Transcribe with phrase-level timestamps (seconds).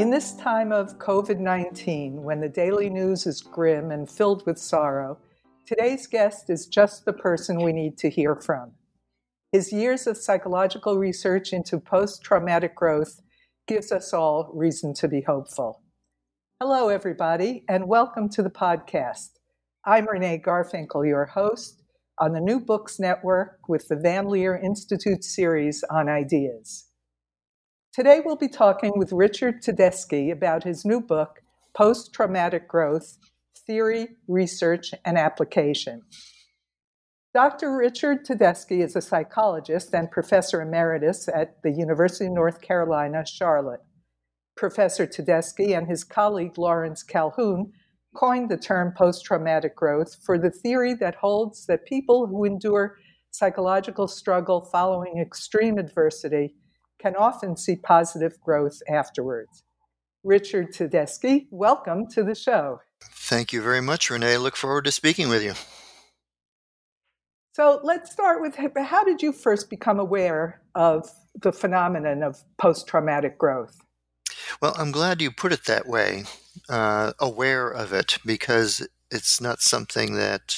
[0.00, 4.58] In this time of COVID 19, when the daily news is grim and filled with
[4.58, 5.18] sorrow,
[5.66, 8.72] today's guest is just the person we need to hear from.
[9.52, 13.20] His years of psychological research into post traumatic growth
[13.68, 15.80] gives us all reason to be hopeful.
[16.58, 19.38] Hello, everybody, and welcome to the podcast.
[19.86, 21.84] I'm Renee Garfinkel, your host
[22.18, 26.88] on the New Books Network with the Van Leer Institute series on ideas.
[27.94, 31.42] Today, we'll be talking with Richard Tedeschi about his new book,
[31.76, 33.18] Post Traumatic Growth
[33.68, 36.02] Theory, Research, and Application.
[37.34, 37.76] Dr.
[37.76, 43.84] Richard Tedeschi is a psychologist and professor emeritus at the University of North Carolina, Charlotte.
[44.56, 47.70] Professor Tedeschi and his colleague Lawrence Calhoun
[48.16, 52.96] coined the term post traumatic growth for the theory that holds that people who endure
[53.30, 56.56] psychological struggle following extreme adversity
[57.04, 59.62] can often see positive growth afterwards.
[60.22, 62.80] Richard Tedeschi, welcome to the show.
[63.02, 64.38] Thank you very much, Renee.
[64.38, 65.52] Look forward to speaking with you.
[67.52, 71.10] So let's start with how did you first become aware of
[71.42, 73.76] the phenomenon of post traumatic growth?
[74.62, 76.24] Well, I'm glad you put it that way,
[76.70, 80.56] uh, aware of it, because it's not something that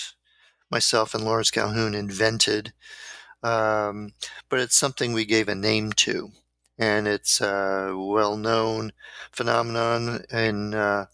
[0.71, 2.73] myself and Lawrence Calhoun invented
[3.47, 4.13] um,
[4.49, 6.33] but it's something we gave a name to,
[6.79, 8.93] and it's a well-known
[9.33, 11.07] phenomenon in, uh,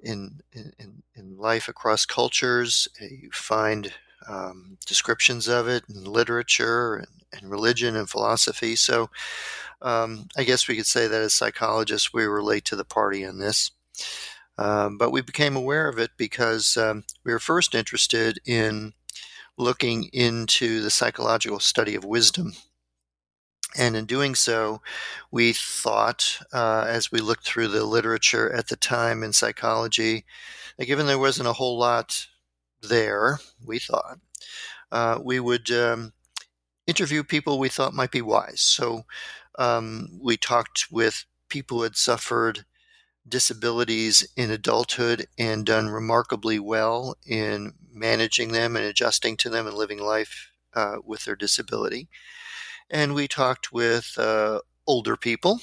[0.00, 2.88] in in in life across cultures.
[3.00, 3.92] You find
[4.28, 8.76] um, descriptions of it in literature and, and religion and philosophy.
[8.76, 9.10] So,
[9.82, 13.24] um, I guess we could say that as psychologists, we were late to the party
[13.24, 13.70] on this.
[14.58, 18.94] Um, but we became aware of it because um, we were first interested in
[19.56, 22.52] looking into the psychological study of wisdom.
[23.76, 24.80] And in doing so,
[25.30, 30.24] we thought, uh, as we looked through the literature at the time in psychology,
[30.78, 32.26] that given there wasn't a whole lot
[32.80, 34.18] there, we thought,
[34.92, 36.12] uh, we would um,
[36.86, 38.60] interview people we thought might be wise.
[38.60, 39.04] So
[39.58, 42.64] um, we talked with people who had suffered
[43.28, 49.76] disabilities in adulthood and done remarkably well in managing them and adjusting to them and
[49.76, 52.08] living life uh, with their disability.
[52.90, 55.60] And we talked with uh, older people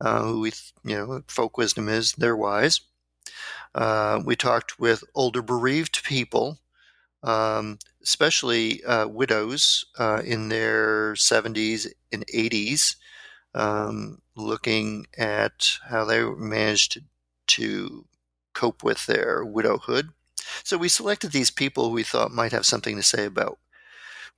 [0.00, 0.52] uh, who we,
[0.84, 2.80] you know, folk wisdom is they're wise.
[3.74, 6.58] Uh, we talked with older bereaved people,
[7.22, 12.96] um, especially uh, widows uh, in their 70s and 80s
[13.54, 17.02] um, looking at how they managed to,
[17.46, 18.06] to
[18.54, 20.10] cope with their widowhood.
[20.64, 23.58] So we selected these people who we thought might have something to say about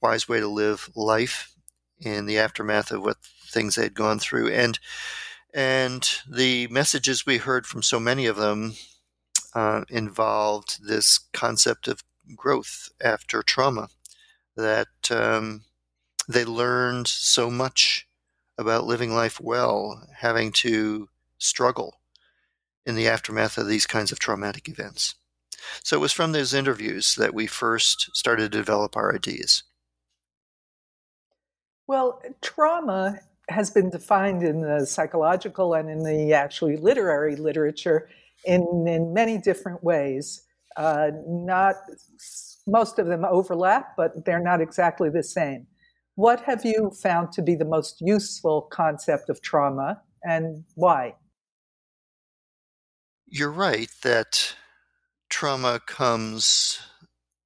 [0.01, 1.55] wise way to live life
[2.01, 4.79] in the aftermath of what things they'd gone through, and
[5.55, 8.75] and the messages we heard from so many of them
[9.55, 12.03] uh, involved this concept of
[12.35, 13.89] growth after trauma
[14.57, 15.63] that um,
[16.29, 18.09] they learned so much
[18.63, 22.01] about living life well, having to struggle
[22.87, 25.15] in the aftermath of these kinds of traumatic events.
[25.83, 29.63] So it was from those interviews that we first started to develop our ideas.
[31.87, 33.19] Well, trauma
[33.49, 38.09] has been defined in the psychological and in the actually literary literature
[38.45, 40.43] in, in many different ways.
[40.77, 41.77] Uh, not
[42.67, 45.67] most of them overlap, but they're not exactly the same.
[46.15, 51.15] What have you found to be the most useful concept of trauma and why?
[53.27, 54.55] You're right that
[55.31, 56.79] trauma comes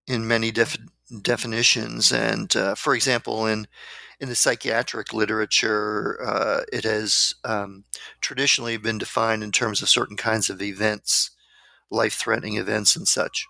[0.09, 0.79] in many def-
[1.23, 2.13] definitions.
[2.13, 3.69] And uh, for example, in
[4.19, 7.85] in the psychiatric literature, uh, it has um,
[8.23, 11.33] traditionally been defined in terms of certain kinds of events,
[11.91, 13.47] life threatening events, and such.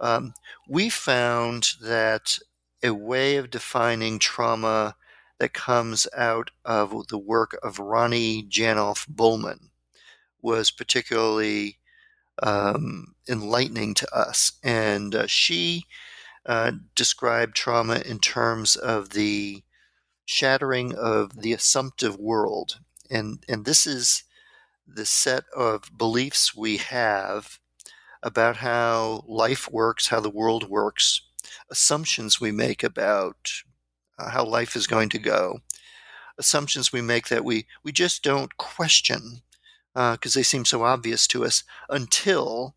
[0.00, 0.34] Um,
[0.68, 2.38] we found that
[2.82, 4.96] a way of defining trauma
[5.38, 9.70] that comes out of the work of Ronnie Janoff Bulman
[10.40, 11.78] was particularly
[12.42, 14.52] um, enlightening to us.
[14.62, 15.84] And uh, she
[16.46, 19.62] uh, described trauma in terms of the
[20.24, 22.80] shattering of the assumptive world.
[23.10, 24.24] And, and this is
[24.86, 27.58] the set of beliefs we have
[28.22, 31.22] about how life works, how the world works,
[31.70, 33.50] assumptions we make about
[34.18, 35.60] uh, how life is going to go,
[36.38, 39.42] assumptions we make that we, we just don't question
[39.94, 42.74] because uh, they seem so obvious to us until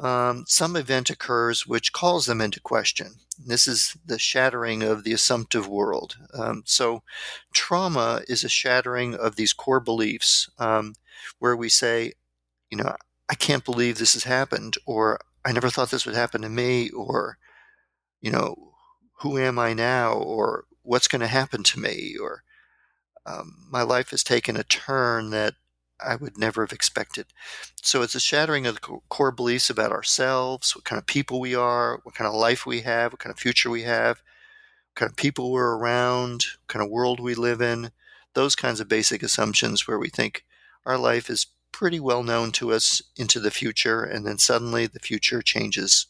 [0.00, 3.14] um, some event occurs which calls them into question.
[3.38, 6.16] This is the shattering of the assumptive world.
[6.32, 7.02] Um, so,
[7.52, 10.94] trauma is a shattering of these core beliefs um,
[11.38, 12.12] where we say,
[12.70, 12.94] you know,
[13.28, 16.90] I can't believe this has happened, or I never thought this would happen to me,
[16.90, 17.38] or,
[18.24, 18.72] you know,
[19.20, 22.42] who am I now, or what's going to happen to me, or
[23.26, 25.54] um, my life has taken a turn that
[26.00, 27.26] I would never have expected.
[27.82, 31.54] So it's a shattering of the core beliefs about ourselves, what kind of people we
[31.54, 34.22] are, what kind of life we have, what kind of future we have,
[34.88, 37.90] what kind of people we're around, what kind of world we live in,
[38.32, 40.44] those kinds of basic assumptions where we think
[40.86, 44.98] our life is pretty well known to us into the future, and then suddenly the
[44.98, 46.06] future changes.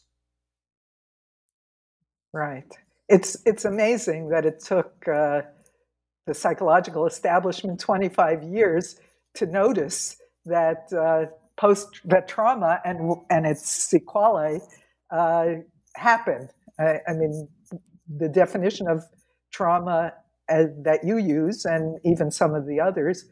[2.35, 2.69] Right.
[3.07, 5.43] It's it's amazing that it took uh,
[6.27, 8.99] the psychological establishment 25 years
[9.35, 14.59] to notice that uh, post that trauma and and its sequelae
[15.11, 15.45] uh,
[15.95, 16.49] happened.
[16.77, 17.47] I, I, mean,
[18.17, 19.05] the definition of
[19.53, 20.11] trauma
[20.49, 23.23] uh, that you use, and even some of the others,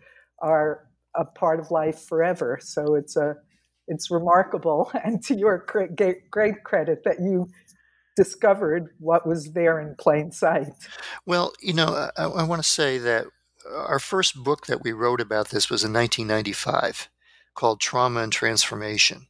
[0.41, 2.57] are a part of life forever.
[2.61, 3.35] So it's a
[3.89, 5.65] it's remarkable, and to your
[6.31, 7.49] great credit that you
[8.15, 10.73] discovered what was there in plain sight.
[11.25, 13.25] Well, you know, I, I want to say that
[13.69, 17.09] our first book that we wrote about this was in 1995
[17.55, 19.27] called Trauma and Transformation.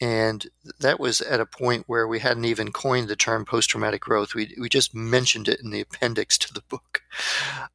[0.00, 0.48] And
[0.80, 4.34] that was at a point where we hadn't even coined the term post traumatic growth.
[4.34, 7.02] We, we just mentioned it in the appendix to the book.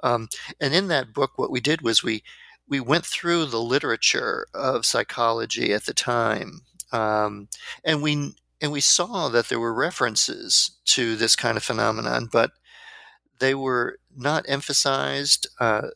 [0.04, 0.28] Um,
[0.60, 2.24] and in that book, what we did was we,
[2.68, 6.64] we went through the literature of psychology at the time.
[6.92, 7.48] Um,
[7.86, 12.52] and we and we saw that there were references to this kind of phenomenon, but
[13.40, 15.48] they were not emphasized.
[15.60, 15.90] Uh,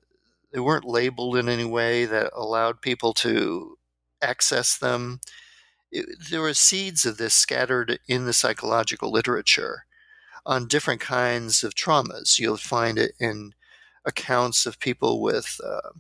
[0.54, 3.78] they weren't labeled in any way that allowed people to
[4.22, 5.20] access them.
[5.92, 9.86] It, there were seeds of this scattered in the psychological literature
[10.46, 12.40] on different kinds of traumas.
[12.40, 13.54] You'll find it in
[14.06, 15.92] accounts of people with uh,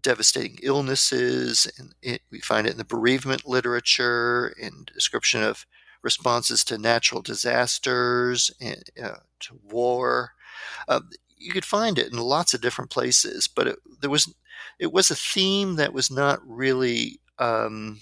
[0.00, 5.66] devastating illnesses, and it, we find it in the bereavement literature, in description of
[6.02, 10.32] responses to natural disasters and uh, to war.
[10.86, 11.00] Uh,
[11.36, 14.32] you could find it in lots of different places, but it, there was
[14.78, 18.00] it was a theme that was not really um,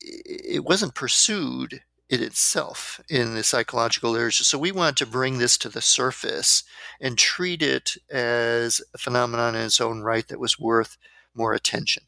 [0.00, 4.44] it wasn't pursued in itself in the psychological literature.
[4.44, 6.64] So we wanted to bring this to the surface
[7.00, 10.96] and treat it as a phenomenon in its own right that was worth
[11.34, 12.04] more attention.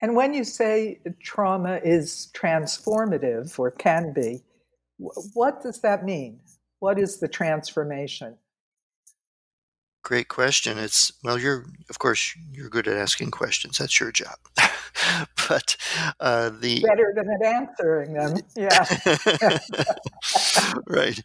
[0.00, 4.42] And when you say trauma is transformative or can be,
[5.34, 6.40] what does that mean?
[6.78, 8.36] What is the transformation?
[10.02, 10.78] Great question.
[10.78, 13.78] It's well, you're of course you're good at asking questions.
[13.78, 14.36] That's your job.
[15.48, 15.76] but
[16.18, 18.38] uh, the better than at answering them.
[18.56, 18.86] Yeah.
[20.86, 21.20] right.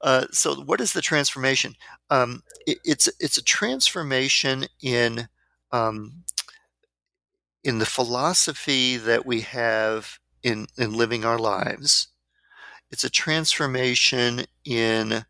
[0.00, 1.74] Uh, so, what is the transformation?
[2.08, 5.28] Um, it, it's it's a transformation in
[5.72, 6.22] um,
[7.62, 12.08] in the philosophy that we have in, in living our lives.
[12.90, 15.24] It's a transformation in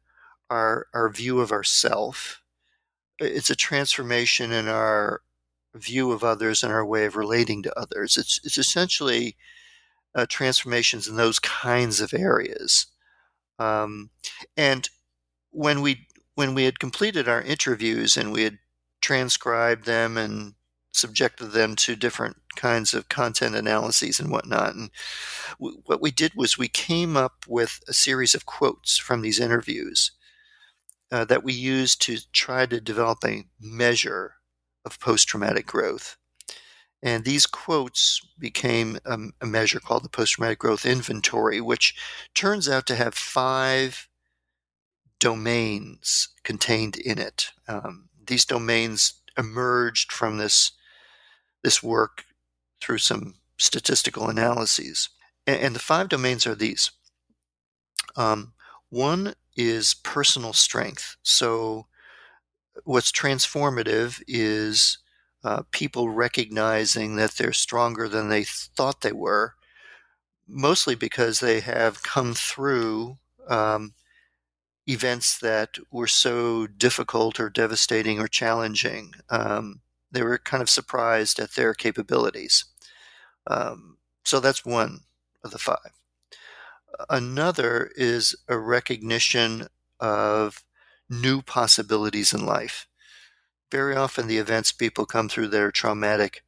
[0.49, 2.40] our, our view of ourself.
[3.21, 5.21] It's a transformation in our
[5.75, 8.17] view of others and our way of relating to others.
[8.17, 9.37] It's, it's essentially
[10.15, 12.87] uh, transformations in those kinds of areas.
[13.59, 14.11] Um,
[14.57, 14.89] and
[15.51, 18.59] when we when we had completed our interviews and we had
[19.03, 20.55] transcribed them and
[20.93, 24.75] subjected them to different kinds of content analyses and whatnot.
[24.75, 24.91] And
[25.61, 29.39] w- what we did was we came up with a series of quotes from these
[29.39, 30.13] interviews
[31.13, 34.35] uh, that we used to try to develop a measure
[34.85, 36.17] of post traumatic growth.
[37.03, 41.95] And these quotes became a, a measure called the Post Traumatic Growth Inventory, which
[42.35, 44.07] turns out to have five
[45.19, 47.53] domains contained in it.
[47.67, 50.73] Um, these domains emerged from this
[51.63, 52.25] this work
[52.81, 55.11] through some statistical analyses.
[55.47, 56.91] And, and the five domains are these.
[58.17, 58.55] Um,
[58.89, 61.17] one is personal strength.
[61.23, 61.87] So,
[62.85, 64.99] what's transformative is
[65.45, 69.55] uh, people recognizing that they're stronger than they thought they were,
[70.49, 73.95] mostly because they have come through um,
[74.87, 79.13] events that were so difficult or devastating or challenging.
[79.29, 82.65] Um, they were kind of surprised at their capabilities.
[83.47, 85.01] Um, so that's one
[85.45, 86.00] of the five.
[87.09, 89.69] Another is a recognition
[89.99, 90.65] of
[91.09, 92.87] new possibilities in life.
[93.71, 96.43] Very often, the events people come through that are traumatic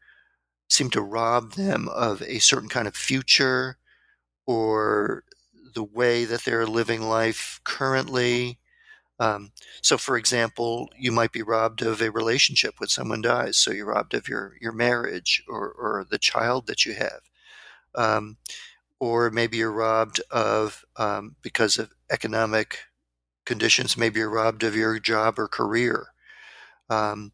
[0.69, 3.79] seem to rob them of a certain kind of future
[4.47, 5.25] or
[5.75, 8.59] the way that they're living life currently.
[9.19, 13.59] Um, so, for example, you might be robbed of a relationship when someone dies.
[13.59, 17.21] So you're robbed of your your marriage or or the child that you have,
[17.95, 18.37] um,
[19.03, 22.79] or maybe you're robbed of um, because of economic
[23.45, 23.97] conditions.
[23.97, 26.07] Maybe you're robbed of your job or career,
[26.89, 27.33] um,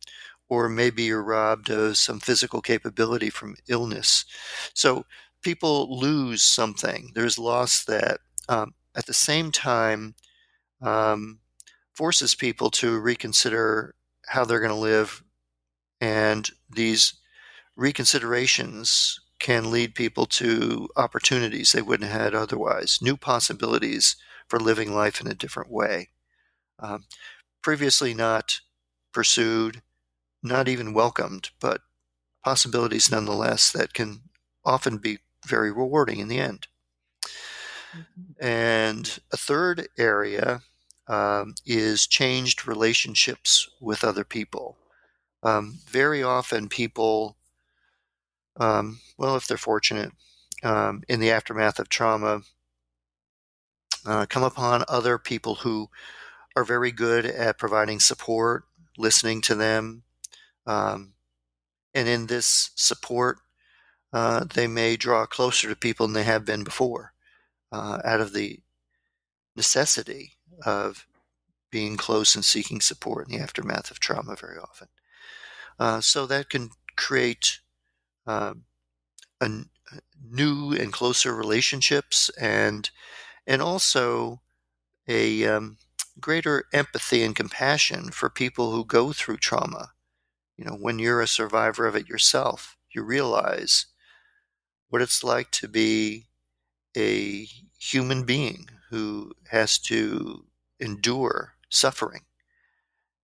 [0.49, 4.25] or maybe you're robbed of some physical capability from illness.
[4.73, 5.05] So
[5.43, 7.11] people lose something.
[7.15, 10.15] There's loss that um, at the same time
[10.81, 11.39] um,
[11.93, 13.95] forces people to reconsider
[14.27, 15.23] how they're going to live.
[16.01, 17.13] And these
[17.79, 24.17] reconsiderations can lead people to opportunities they wouldn't have had otherwise, new possibilities
[24.49, 26.09] for living life in a different way.
[26.79, 27.05] Um,
[27.63, 28.61] previously not
[29.13, 29.83] pursued,
[30.43, 31.83] not even welcomed, but
[32.45, 34.23] possibilities nonetheless that can
[34.65, 36.67] often be very rewarding in the end.
[37.97, 38.45] Mm-hmm.
[38.45, 40.63] And a third area
[41.09, 44.77] um, is changed relationships with other people.
[45.43, 47.38] Um, very often, people,
[48.59, 50.13] um, well, if they're fortunate,
[50.63, 52.43] um, in the aftermath of trauma,
[54.07, 55.89] uh, come upon other people who
[56.57, 58.65] are very good at providing support,
[58.97, 60.03] listening to them.
[60.67, 61.15] Um,
[61.95, 63.39] and in this support,
[64.13, 67.13] uh, they may draw closer to people than they have been before
[67.71, 68.61] uh, out of the
[69.57, 70.33] necessity
[70.65, 71.07] of
[71.71, 74.89] being close and seeking support in the aftermath of trauma very often.
[75.79, 77.61] Uh, so that can create
[78.29, 78.65] um,
[79.41, 79.51] a,
[80.31, 82.91] new and closer relationships and
[83.47, 84.41] and also
[85.09, 85.79] a um,
[86.21, 89.93] greater empathy and compassion for people who go through trauma.
[90.57, 93.87] You know, when you're a survivor of it yourself, you realize
[94.89, 96.27] what it's like to be
[96.97, 97.47] a
[97.79, 100.47] human being who has to
[100.81, 102.23] endure suffering.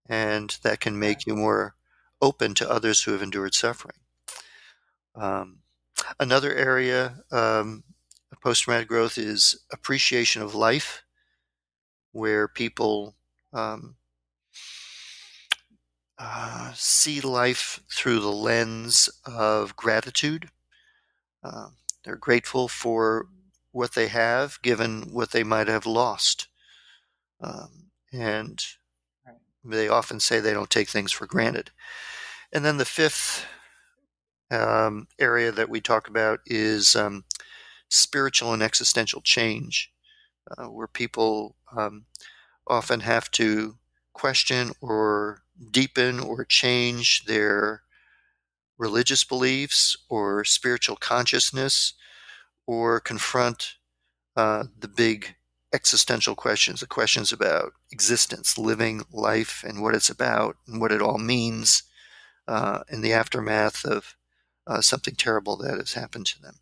[0.06, 1.76] And that can make you more
[2.22, 4.03] open to others who have endured suffering.
[5.14, 5.58] Um,
[6.18, 7.84] another area um,
[8.32, 11.02] of post traumatic growth is appreciation of life,
[12.12, 13.14] where people
[13.52, 13.96] um,
[16.18, 20.50] uh, see life through the lens of gratitude.
[21.42, 21.68] Uh,
[22.04, 23.26] they're grateful for
[23.72, 26.48] what they have, given what they might have lost.
[27.40, 28.64] Um, and
[29.64, 31.70] they often say they don't take things for granted.
[32.52, 33.46] And then the fifth
[34.50, 37.24] um, area that we talk about is um,
[37.88, 39.90] spiritual and existential change,
[40.56, 42.06] uh, where people um,
[42.66, 43.76] often have to
[44.12, 47.82] question or deepen or change their
[48.78, 51.94] religious beliefs or spiritual consciousness
[52.66, 53.74] or confront
[54.36, 55.36] uh, the big
[55.72, 61.02] existential questions, the questions about existence, living life, and what it's about, and what it
[61.02, 61.82] all means
[62.46, 64.16] uh, in the aftermath of
[64.66, 66.56] uh, something terrible that has happened to them.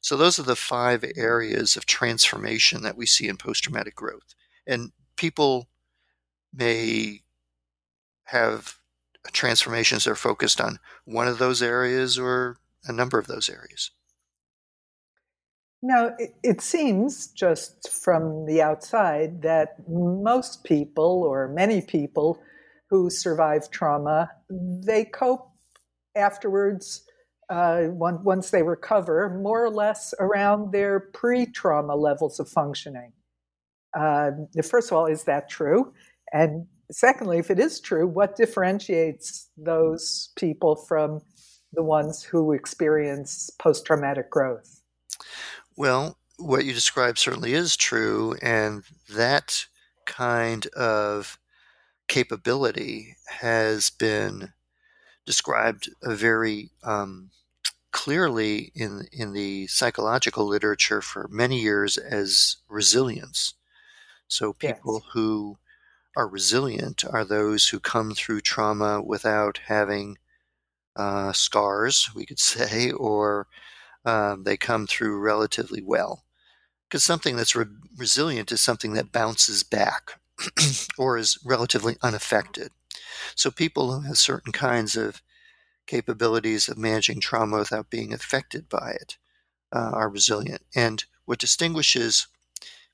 [0.00, 4.34] So, those are the five areas of transformation that we see in post traumatic growth.
[4.66, 5.68] And people
[6.52, 7.22] may
[8.24, 8.78] have
[9.32, 13.90] transformations that are focused on one of those areas or a number of those areas.
[15.82, 22.40] Now, it, it, seems just from the outside that most people, or many people,
[22.88, 25.50] who survive trauma, they cope
[26.14, 27.02] afterwards,
[27.52, 33.12] uh, once they recover, more or less around their pre trauma levels of functioning.
[33.94, 34.30] Uh,
[34.62, 35.92] first of all, is that true?
[36.32, 41.20] And secondly, if it is true, what differentiates those people from
[41.74, 44.80] the ones who experience post traumatic growth?
[45.76, 49.66] Well, what you described certainly is true, and that
[50.06, 51.38] kind of
[52.08, 54.54] capability has been
[55.26, 57.30] described a very um,
[57.92, 63.54] clearly in in the psychological literature for many years as resilience.
[64.28, 65.10] So people yes.
[65.12, 65.58] who
[66.16, 70.18] are resilient are those who come through trauma without having
[70.96, 73.46] uh, scars, we could say, or
[74.04, 76.24] um, they come through relatively well.
[76.88, 80.18] Because something that's re- resilient is something that bounces back.
[80.98, 82.70] or is relatively unaffected.
[83.34, 85.22] So people who have certain kinds of
[85.86, 89.16] capabilities of managing trauma without being affected by it
[89.72, 90.62] uh, are resilient.
[90.74, 92.28] And what distinguishes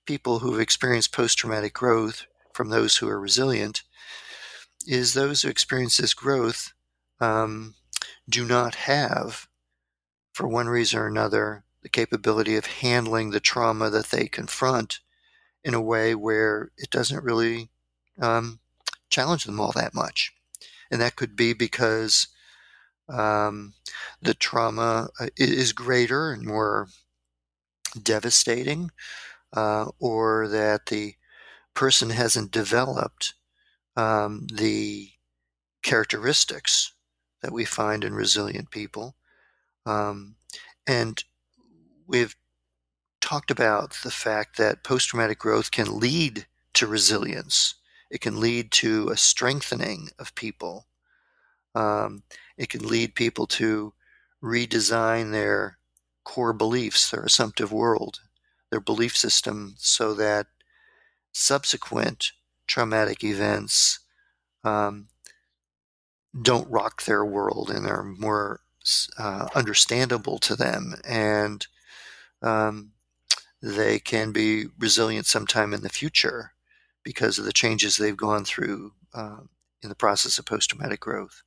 [0.07, 3.83] people who've experienced post traumatic growth from those who are resilient
[4.87, 6.73] is those who experience this growth
[7.21, 7.75] um,
[8.29, 9.49] do not have,
[10.33, 15.01] for one reason or another, the capability of handling the trauma that they confront
[15.63, 17.69] in a way where it doesn't really
[18.21, 18.61] um,
[19.11, 20.33] challenge them all that much.
[20.91, 22.29] And that could be because
[23.09, 23.75] um,
[24.21, 26.89] the trauma uh, is greater and more
[28.03, 28.91] devastating,
[29.55, 31.15] uh, or that the
[31.75, 33.35] person hasn't developed
[33.97, 35.11] um, the
[35.83, 36.93] characteristics
[37.43, 39.17] that we find in resilient people.
[39.87, 40.37] Um,
[40.87, 41.23] and
[42.07, 42.37] we've
[43.21, 47.75] talked about the fact that post traumatic growth can lead to resilience,
[48.11, 50.87] it can lead to a strengthening of people.
[51.75, 52.23] Um,
[52.59, 53.95] it can lead people to
[54.43, 55.79] redesign their
[56.25, 58.21] core beliefs, their assumptive world,
[58.71, 60.49] their belief system, so that
[61.33, 62.33] subsequent
[62.67, 64.01] traumatic events
[64.65, 65.09] um,
[66.43, 68.61] don't rock their world and are more
[69.19, 70.95] uh, understandable to them.
[71.05, 71.67] And
[72.43, 72.93] um,
[73.63, 76.53] they can be resilient sometime in the future
[77.03, 79.41] because of the changes they've gone through uh,
[79.83, 81.43] in the process of post traumatic growth.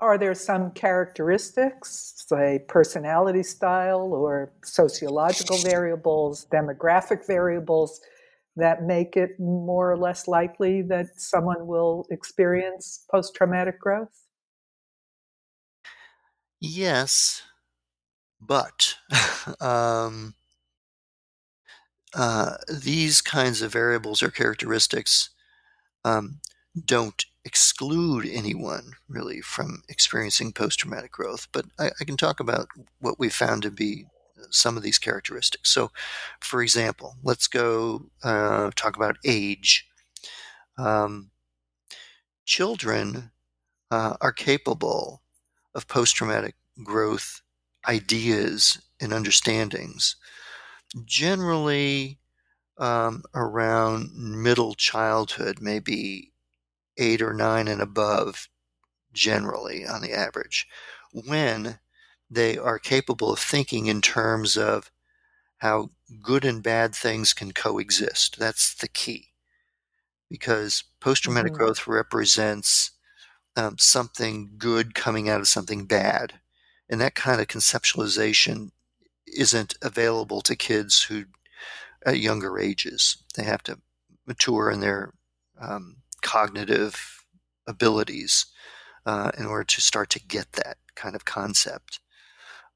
[0.00, 8.00] Are there some characteristics, say personality style or sociological variables, demographic variables,
[8.56, 14.26] that make it more or less likely that someone will experience post traumatic growth?
[16.60, 17.42] Yes,
[18.40, 18.94] but
[19.60, 20.34] um,
[22.14, 25.30] uh, these kinds of variables or characteristics
[26.04, 26.40] um,
[26.84, 31.48] don't exclude anyone really from experiencing post traumatic growth.
[31.52, 32.68] But I, I, can talk about
[33.00, 34.06] what we found to be
[34.50, 35.70] some of these characteristics.
[35.70, 35.90] So,
[36.40, 39.86] for example, let's go uh, talk about age.
[40.78, 41.30] Um,
[42.44, 43.30] children
[43.90, 45.22] uh, are capable
[45.74, 47.42] of post traumatic growth
[47.86, 50.16] ideas and understandings
[51.04, 52.18] generally
[52.78, 56.32] um, around middle childhood, maybe
[56.96, 58.48] eight or nine and above,
[59.12, 60.66] generally on the average,
[61.12, 61.78] when
[62.30, 64.90] they are capable of thinking in terms of
[65.58, 65.90] how
[66.22, 68.38] good and bad things can coexist.
[68.38, 69.28] That's the key.
[70.28, 71.62] Because post traumatic mm-hmm.
[71.62, 72.90] growth represents
[73.56, 76.34] um, something good coming out of something bad.
[76.88, 78.70] And that kind of conceptualization
[79.26, 81.24] isn't available to kids who
[82.04, 83.22] at younger ages.
[83.34, 83.78] They have to
[84.26, 85.14] mature in their
[85.60, 87.24] um, cognitive
[87.68, 88.46] abilities
[89.06, 92.00] uh, in order to start to get that kind of concept.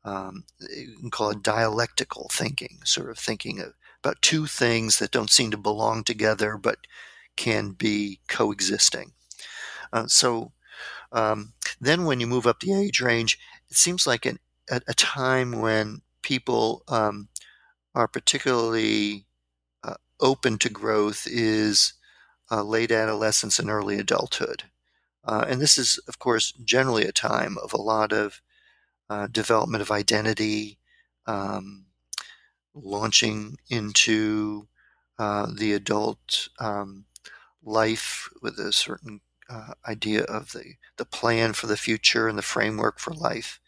[0.05, 5.11] Um, you can call it dialectical thinking, sort of thinking of, about two things that
[5.11, 6.79] don't seem to belong together but
[7.37, 9.13] can be coexisting.
[9.93, 10.53] Uh, so
[11.11, 13.39] um, then when you move up the age range,
[13.71, 14.39] it seems like an,
[14.71, 17.29] a, a time when people um,
[17.95, 19.27] are particularly
[19.83, 21.95] uh, open to growth is
[22.51, 24.65] uh, late adolescence and early adulthood.
[25.25, 28.41] Uh, and this is, of course, generally a time of a lot of
[29.11, 30.79] uh, development of identity,
[31.27, 31.87] um,
[32.75, 34.69] launching into
[35.19, 37.05] uh, the adult um,
[37.63, 42.43] life with a certain uh, idea of the, the plan for the future and the
[42.43, 43.61] framework for life.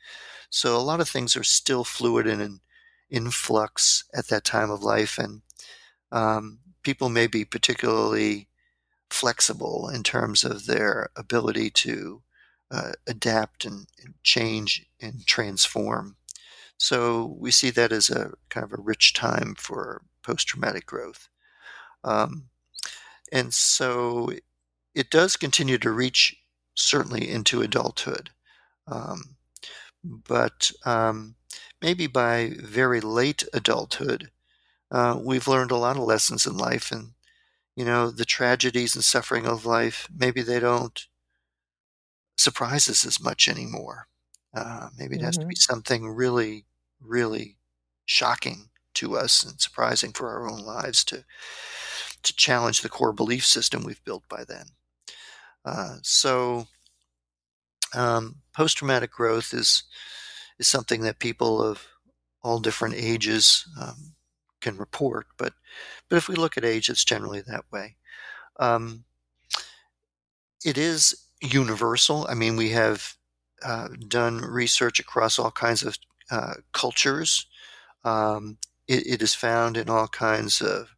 [0.51, 2.61] So a lot of things are still fluid and in,
[3.09, 5.43] in flux at that time of life, and
[6.12, 8.49] um, people may be particularly
[9.11, 12.23] flexible in terms of their ability to
[12.70, 13.87] uh, adapt and,
[14.23, 16.16] change and transform.
[16.77, 21.29] So we see that as a kind of a rich time for post-traumatic growth.
[22.05, 22.49] Um,
[23.33, 24.31] and so
[24.94, 26.37] it does continue to reach
[26.75, 28.31] certainly into adulthood.
[28.87, 29.37] Um,
[30.03, 31.35] but um,
[31.83, 34.31] maybe by very late adulthood,
[34.90, 37.12] uh, we've learned a lot of lessons in life, and
[37.81, 40.07] you know the tragedies and suffering of life.
[40.14, 41.07] Maybe they don't
[42.37, 44.07] surprise us as much anymore.
[44.55, 45.25] Uh, maybe it mm-hmm.
[45.25, 45.73] has to be mm-hmm.
[45.73, 46.66] something really,
[47.01, 47.57] really
[48.05, 51.25] shocking to us and surprising for our own lives to
[52.23, 54.66] to challenge the core belief system we've built by then.
[55.64, 56.66] Uh, so
[57.95, 59.85] um, Post traumatic growth is
[60.59, 61.87] is something that people of
[62.43, 64.16] all different ages um,
[64.61, 65.27] can report.
[65.37, 65.55] But
[66.09, 67.96] but if we look at age, it's generally that way.
[68.59, 69.05] Um,
[70.64, 72.27] it is universal.
[72.29, 73.14] I mean, we have
[73.64, 75.99] uh, done research across all kinds of
[76.31, 77.46] uh, cultures.
[78.05, 80.94] Um, it, it is found in all kinds of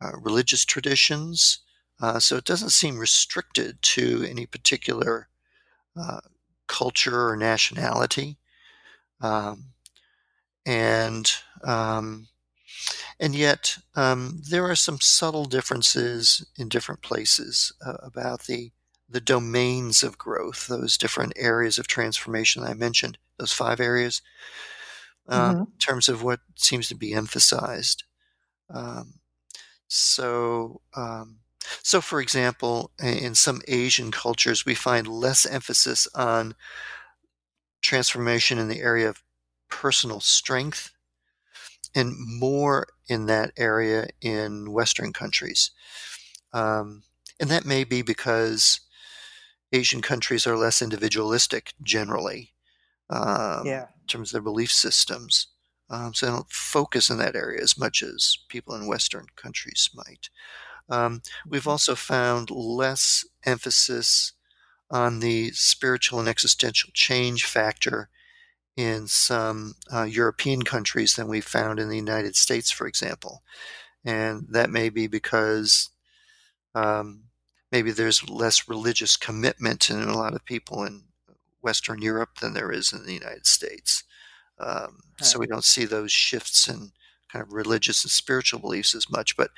[0.00, 1.60] uh, religious traditions.
[2.00, 5.28] Uh, so it doesn't seem restricted to any particular
[5.96, 6.20] uh,
[6.66, 8.38] culture or nationality.
[9.20, 9.66] Um,
[10.66, 11.32] and
[11.64, 12.28] um,
[13.18, 18.72] and yet um, there are some subtle differences in different places uh, about the
[19.08, 24.22] the domains of growth, those different areas of transformation that I mentioned, those five areas,
[25.28, 25.60] uh, mm-hmm.
[25.60, 28.04] in terms of what seems to be emphasized.
[28.70, 29.20] Um,
[29.86, 31.40] so, um,
[31.82, 36.54] so for example, in some Asian cultures, we find less emphasis on
[37.82, 39.22] transformation in the area of
[39.68, 40.90] personal strength
[41.94, 45.70] and more in that area in Western countries.
[46.52, 47.02] Um,
[47.40, 48.80] and that may be because
[49.72, 52.52] Asian countries are less individualistic generally
[53.10, 53.86] um, yeah.
[54.00, 55.48] in terms of their belief systems.
[55.90, 59.90] Um, so they don't focus in that area as much as people in Western countries
[59.94, 60.30] might.
[60.88, 61.70] Um, we've mm-hmm.
[61.70, 64.32] also found less emphasis
[64.90, 68.10] on the spiritual and existential change factor
[68.76, 73.42] in some uh, European countries than we found in the United States, for example.
[74.04, 75.90] And that may be because
[76.74, 77.24] um,
[77.70, 81.04] maybe there's less religious commitment in a lot of people in
[81.60, 84.04] Western Europe than there is in the United States.
[84.58, 85.26] Um, right.
[85.26, 86.92] So we don't see those shifts in
[87.32, 89.36] kind of religious and spiritual beliefs as much.
[89.36, 89.50] But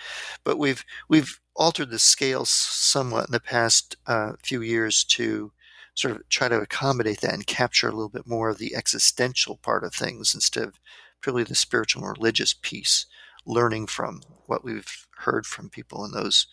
[0.44, 5.53] but we've we've altered the scale somewhat in the past uh, few years to
[5.94, 9.57] sort of try to accommodate that and capture a little bit more of the existential
[9.57, 10.80] part of things instead of
[11.20, 13.07] purely the spiritual and religious piece,
[13.46, 16.46] learning from what we've heard from people in those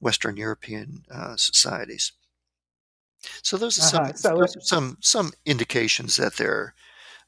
[0.00, 2.12] Western European uh, societies.
[3.42, 4.12] So those are some uh-huh.
[4.14, 6.74] so those are some some indications that there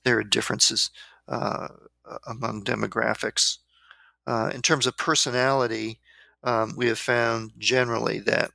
[0.02, 0.90] there are differences
[1.28, 1.68] uh,
[2.26, 3.58] among demographics.
[4.26, 6.00] Uh, in terms of personality,
[6.42, 8.50] um, we have found generally that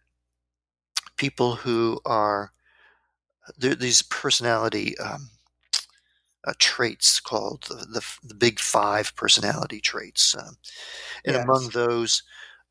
[1.15, 2.51] people who are
[3.57, 5.29] these personality um,
[6.45, 10.35] uh, traits called the, the, the, big five personality traits.
[10.37, 10.57] Um,
[11.25, 11.43] and yes.
[11.43, 12.23] among those,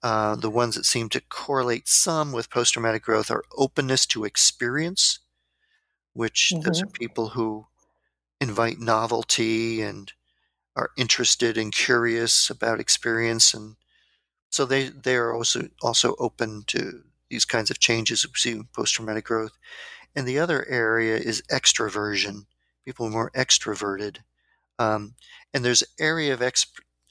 [0.03, 4.25] uh, the ones that seem to correlate some with post traumatic growth are openness to
[4.25, 5.19] experience,
[6.15, 6.63] which mm-hmm.
[6.63, 7.67] those are people who
[8.41, 10.13] invite novelty and
[10.77, 13.75] are interested and curious about experience and
[14.49, 18.65] so they they are also also open to these kinds of changes we see in
[18.73, 19.53] post traumatic growth
[20.19, 22.47] and the other area is extroversion.
[22.85, 24.17] People are more extroverted.
[24.77, 25.15] Um,
[25.55, 26.67] and there's an area of ex-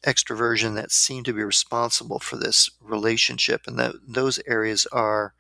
[0.06, 3.62] extroversion that seem to be responsible for this relationship.
[3.65, 5.34] And that, those areas are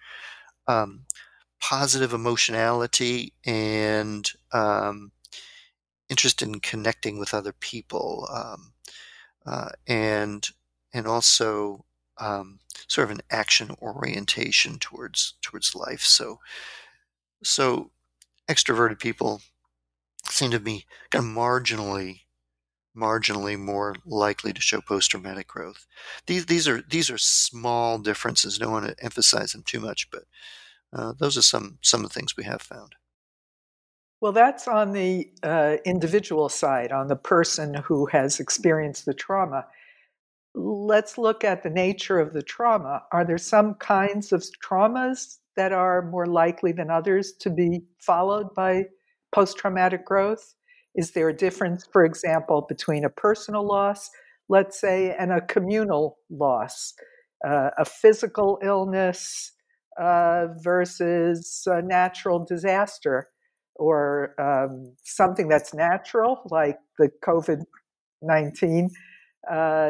[0.65, 1.07] um,
[1.59, 5.11] positive emotionality and um,
[6.07, 8.29] interest in connecting with other people.
[8.33, 8.71] Um,
[9.45, 10.47] uh, and
[10.93, 11.83] and also
[12.17, 16.01] um, sort of an action orientation towards towards life.
[16.01, 16.39] So
[17.43, 17.91] so
[18.49, 19.41] extroverted people
[20.29, 22.21] seem to be kind of marginally
[22.97, 25.85] marginally more likely to show post-traumatic growth.
[26.25, 28.57] These these are these are small differences.
[28.57, 30.23] Don't want to emphasize them too much, but
[30.91, 32.95] uh, those are some some of the things we have found.
[34.19, 39.67] Well, that's on the uh, individual side, on the person who has experienced the trauma.
[40.55, 43.03] Let's look at the nature of the trauma.
[43.11, 48.53] Are there some kinds of traumas that are more likely than others to be followed
[48.55, 48.85] by
[49.33, 50.53] post traumatic growth?
[50.95, 54.09] Is there a difference, for example, between a personal loss,
[54.49, 56.93] let's say, and a communal loss?
[57.47, 59.51] Uh, a physical illness
[59.99, 63.27] uh, versus a natural disaster,
[63.75, 67.61] or um, something that's natural, like the COVID
[68.23, 68.89] 19
[69.51, 69.89] uh,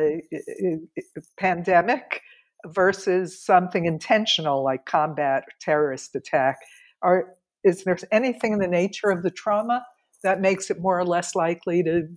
[1.40, 2.22] pandemic,
[2.66, 6.58] versus something intentional like combat or terrorist attack?
[7.02, 9.86] Are, is there anything in the nature of the trauma
[10.24, 12.08] that makes it more or less likely to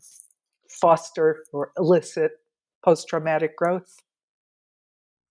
[0.69, 2.33] foster or elicit
[2.85, 3.97] post traumatic growth?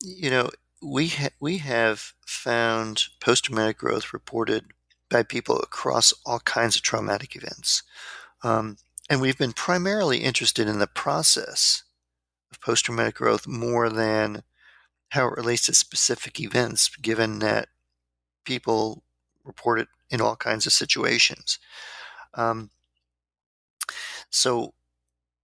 [0.01, 0.49] You know,
[0.81, 4.65] we ha- we have found post traumatic growth reported
[5.09, 7.83] by people across all kinds of traumatic events.
[8.43, 8.77] Um,
[9.09, 11.83] and we've been primarily interested in the process
[12.51, 14.43] of post traumatic growth more than
[15.09, 17.67] how it relates to specific events, given that
[18.45, 19.03] people
[19.43, 21.59] report it in all kinds of situations.
[22.35, 22.69] Um,
[24.29, 24.73] so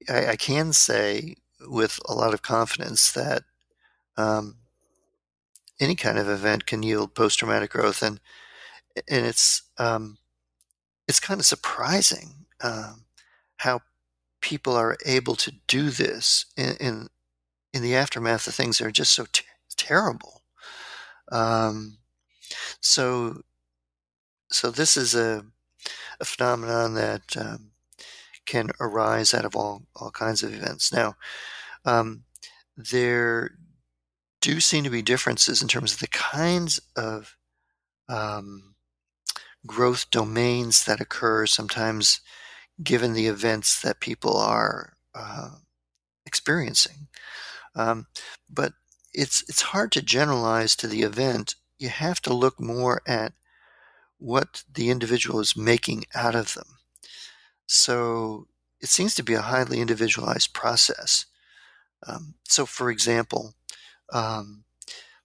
[0.09, 1.35] I, I, can say
[1.67, 3.43] with a lot of confidence that
[4.17, 4.57] um,
[5.79, 8.19] any kind of event can yield post-traumatic growth, and
[9.09, 10.17] and it's um,
[11.07, 13.05] it's kind of surprising um,
[13.57, 13.81] how
[14.41, 17.07] people are able to do this in, in,
[17.73, 19.25] in the aftermath of things that are just so
[19.77, 20.43] terrible.
[21.31, 21.97] Um,
[22.81, 23.41] so
[24.51, 25.45] so this is a
[26.19, 27.71] a phenomenon that um,
[28.45, 30.93] can arise out of all all kinds of events.
[30.93, 31.15] Now,
[31.85, 32.23] um,
[32.77, 33.51] there
[34.41, 37.35] do seem to be differences in terms of the kinds of
[38.07, 38.75] um,
[39.65, 42.21] growth domains that occur sometimes
[42.83, 45.49] given the events that people are uh,
[46.25, 47.07] experiencing.
[47.75, 48.07] Um,
[48.49, 48.73] but
[49.15, 51.55] it's it's hard to generalize to the event.
[51.79, 53.33] You have to look more at
[54.19, 56.79] what the individual is making out of them.
[57.67, 58.47] So
[58.81, 61.25] it seems to be a highly individualized process.
[62.07, 63.55] Um, so, for example,
[64.13, 64.63] um,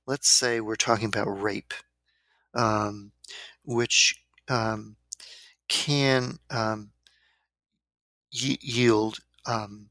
[0.07, 1.75] let's say we're talking about rape,
[2.55, 3.13] um,
[3.65, 4.97] which um,
[5.69, 6.91] can um,
[8.33, 9.91] y- yield um,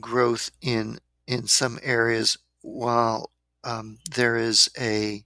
[0.00, 3.30] growth in in some areas, while
[4.14, 5.24] there is a,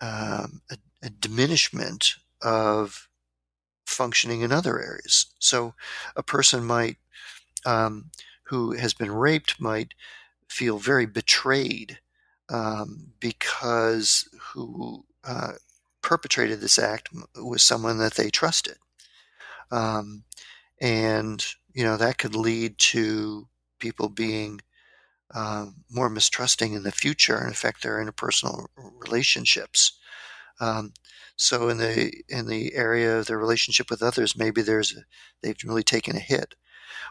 [0.00, 0.48] a,
[1.02, 3.08] a diminishment of
[3.86, 5.26] functioning in other areas.
[5.38, 5.74] So,
[6.16, 6.96] a person might
[7.66, 8.10] um,
[8.44, 9.94] who has been raped might
[10.48, 11.98] feel very betrayed
[12.48, 15.52] um, because who uh,
[16.02, 18.76] perpetrated this act was someone that they trusted.
[19.70, 20.24] Um,
[20.80, 23.46] and, you know, that could lead to
[23.78, 24.60] people being
[25.34, 29.98] uh, more mistrusting in the future and affect their interpersonal relationships.
[30.60, 30.92] Um,
[31.36, 35.00] so in the in the area of their relationship with others, maybe there's a,
[35.40, 36.54] they've really taken a hit.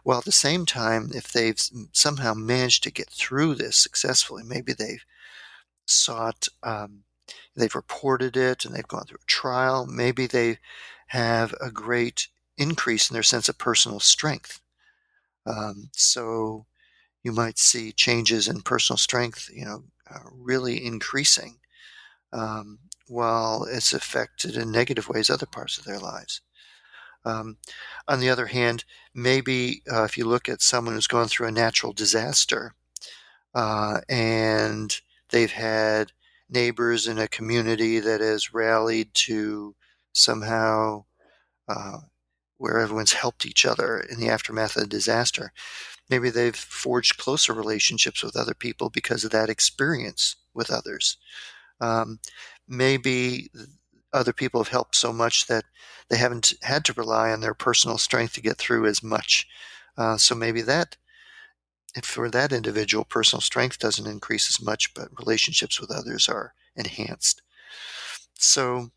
[0.04, 1.60] While at the same time, if they've
[1.92, 5.04] somehow managed to get through this successfully, maybe they've
[5.86, 7.04] sought, um,
[7.56, 10.60] they've reported it and they've gone through a trial, maybe they
[11.08, 12.28] have a great
[12.58, 14.62] increase in their sense of personal strength.
[15.46, 16.66] Um, so
[17.24, 21.60] you might see changes in personal strength, you know, uh, really increasing,
[22.34, 26.42] um, while it's affected in negative ways other parts of their lives.
[27.26, 27.58] Um,
[28.08, 31.52] on the other hand, maybe uh, if you look at someone who's gone through a
[31.52, 32.74] natural disaster
[33.54, 35.00] uh, and
[35.32, 36.12] they've had
[36.50, 39.76] neighbors in a community that has rallied to
[40.14, 41.04] somehow
[41.68, 42.00] uh,
[42.58, 45.52] where everyone's helped each other in the aftermath of the disaster.
[46.10, 51.18] Maybe they've forged closer relationships with other people because of that experience with others.
[51.82, 52.20] Um,
[52.68, 53.50] maybe
[54.12, 55.66] other people have helped so much that
[56.10, 59.48] they haven't had to rely on their personal strength to get through as much.
[59.98, 60.98] Uh, so maybe that,
[62.04, 67.42] for that individual, personal strength doesn't increase as much, but relationships with others are enhanced.
[68.36, 68.90] So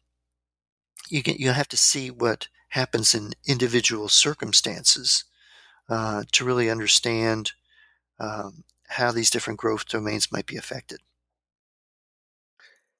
[1.08, 5.24] you can, you have to see what happens in individual circumstances
[5.88, 7.52] uh, to really understand
[8.18, 11.00] um, how these different growth domains might be affected.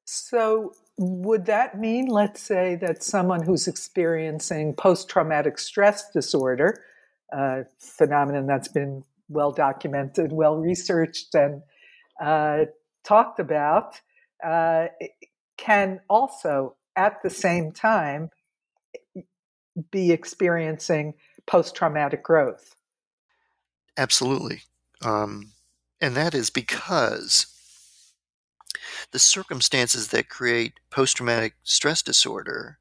[0.05, 6.83] So, would that mean, let's say, that someone who's experiencing post traumatic stress disorder,
[7.33, 11.63] a phenomenon that's been well documented, well researched, and
[12.21, 12.67] uh,
[13.05, 14.01] talked about,
[14.45, 14.89] uh,
[15.57, 18.31] can also at the same time
[19.91, 21.15] be experiencing
[21.53, 22.75] post traumatic growth?
[23.99, 24.63] Absolutely.
[25.03, 25.53] Um,
[26.01, 27.47] and that is because
[29.11, 32.79] the circumstances that create post traumatic stress disorder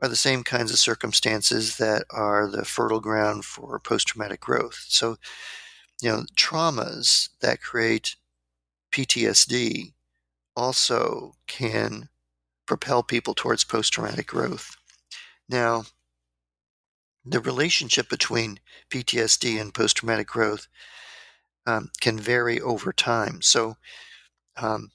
[0.00, 4.84] are the same kinds of circumstances that are the fertile ground for post traumatic growth.
[4.86, 5.16] So,
[6.00, 8.14] you know, traumas that create
[8.92, 9.92] PTSD
[10.54, 12.10] also can
[12.64, 14.76] propel people towards post traumatic growth.
[15.48, 15.86] Now,
[17.30, 18.60] the relationship between
[18.90, 20.66] PTSD and post traumatic growth
[21.66, 23.42] um, can vary over time.
[23.42, 23.76] So,
[24.56, 24.90] um,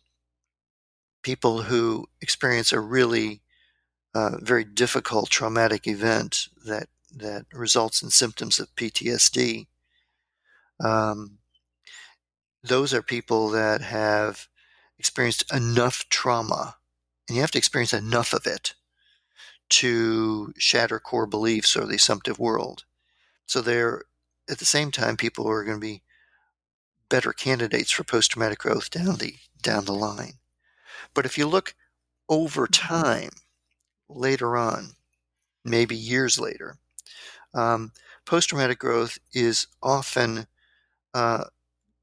[1.21, 3.41] people who experience a really
[4.15, 9.67] uh, very difficult traumatic event that that results in symptoms of PTSD.
[10.83, 11.37] Um,
[12.63, 14.47] those are people that have
[14.97, 16.77] experienced enough trauma,
[17.27, 18.73] and you have to experience enough of it
[19.73, 22.83] to shatter core beliefs or the assumptive world.
[23.47, 24.03] So they're
[24.49, 26.03] at the same time people are going to be
[27.09, 30.33] better candidates for post-traumatic growth down the down the line.
[31.13, 31.73] But if you look
[32.29, 32.87] over mm-hmm.
[32.87, 33.29] time,
[34.09, 34.91] later on,
[35.65, 36.77] maybe years later,
[37.53, 37.93] um,
[38.25, 40.45] post traumatic growth is often
[41.15, 41.45] uh,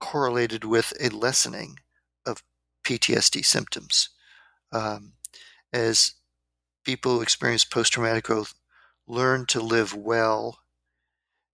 [0.01, 1.79] correlated with a lessening
[2.27, 2.43] of
[2.85, 4.09] PTSD symptoms.
[4.73, 5.13] Um,
[5.73, 6.15] as
[6.85, 8.55] people who experience post traumatic growth
[9.07, 10.61] learn to live well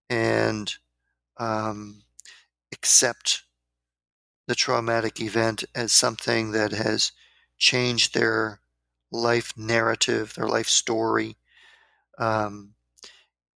[0.08, 0.74] and
[1.38, 2.02] um,
[2.72, 3.42] accept
[4.46, 7.12] the traumatic event as something that has
[7.58, 8.60] changed their
[9.10, 11.36] life narrative, their life story.
[12.18, 12.74] Um,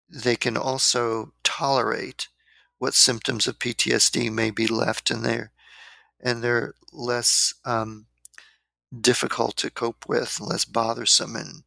[0.10, 2.30] they can also tolerate
[2.78, 5.52] what symptoms of PTSD may be left in there,
[6.20, 8.07] and they're less um,
[9.02, 11.64] difficult to cope with, less bothersome, and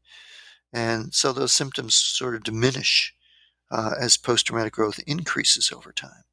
[0.73, 3.15] and so those symptoms sort of diminish
[3.71, 6.25] uh, as post-traumatic growth increases over time.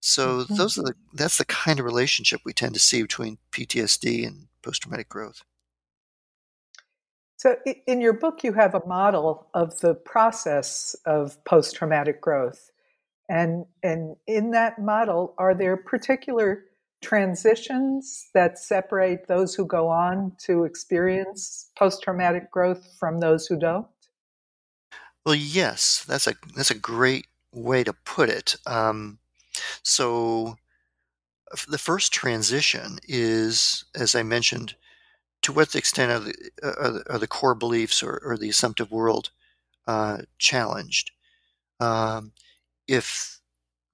[0.00, 0.54] So mm-hmm.
[0.54, 4.48] those are the that's the kind of relationship we tend to see between PTSD and
[4.62, 5.42] post-traumatic growth.
[7.36, 12.70] So in your book you have a model of the process of post-traumatic growth.
[13.28, 16.64] And and in that model are there particular
[17.00, 23.86] transitions that separate those who go on to experience post-traumatic growth from those who don't?
[25.24, 28.56] Well, yes, that's a that's a great way to put it.
[28.66, 29.18] Um,
[29.82, 30.56] so,
[31.68, 34.74] the first transition is, as I mentioned,
[35.42, 39.30] to what extent are the, are are the core beliefs or, or, the assumptive world
[39.86, 41.10] uh, challenged?
[41.80, 42.32] Um,
[42.86, 43.37] if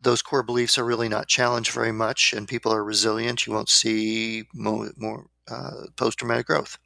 [0.05, 3.69] those core beliefs are really not challenged very much and people are resilient, you won't
[3.69, 6.79] see more, more uh, post traumatic growth.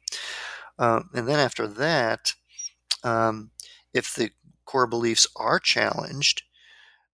[0.77, 2.33] Uh, and then after that,
[3.03, 3.51] um,
[3.93, 4.31] if the
[4.65, 6.43] core beliefs are challenged,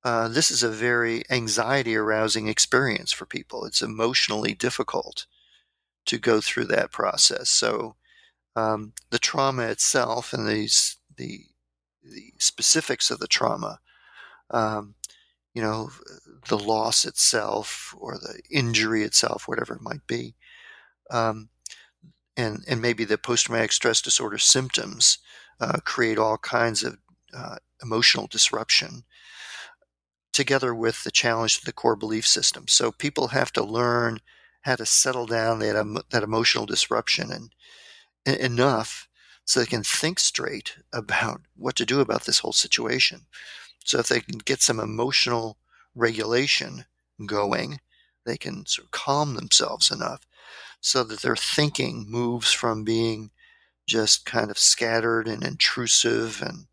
[0.04, 3.66] uh, this is a very anxiety arousing experience for people.
[3.66, 5.26] It's emotionally difficult
[6.06, 7.50] to go through that process.
[7.50, 7.96] So
[8.56, 11.42] um, the trauma itself and these the
[12.04, 13.80] the specifics of the trauma,
[14.52, 14.94] um,
[15.56, 15.90] you know,
[16.50, 20.36] the loss itself or the injury itself, whatever it might be,
[21.10, 21.50] um,
[22.38, 25.18] and and maybe the post traumatic stress disorder symptoms
[25.62, 26.98] uh, create all kinds of
[27.34, 29.04] uh, emotional disruption
[30.34, 32.68] together with the challenge to the core belief system.
[32.68, 34.20] So people have to learn
[34.64, 37.56] how to settle down that, um, that emotional disruption and,
[38.26, 39.08] and enough
[39.46, 43.28] so they can think straight about what to do about this whole situation.
[43.86, 45.58] So if they can get some emotional
[45.94, 46.86] regulation
[47.26, 47.80] going,
[48.26, 50.28] they can sort of calm themselves enough
[50.82, 53.32] so that their thinking moves from being
[53.88, 56.66] just kind of scattered and intrusive and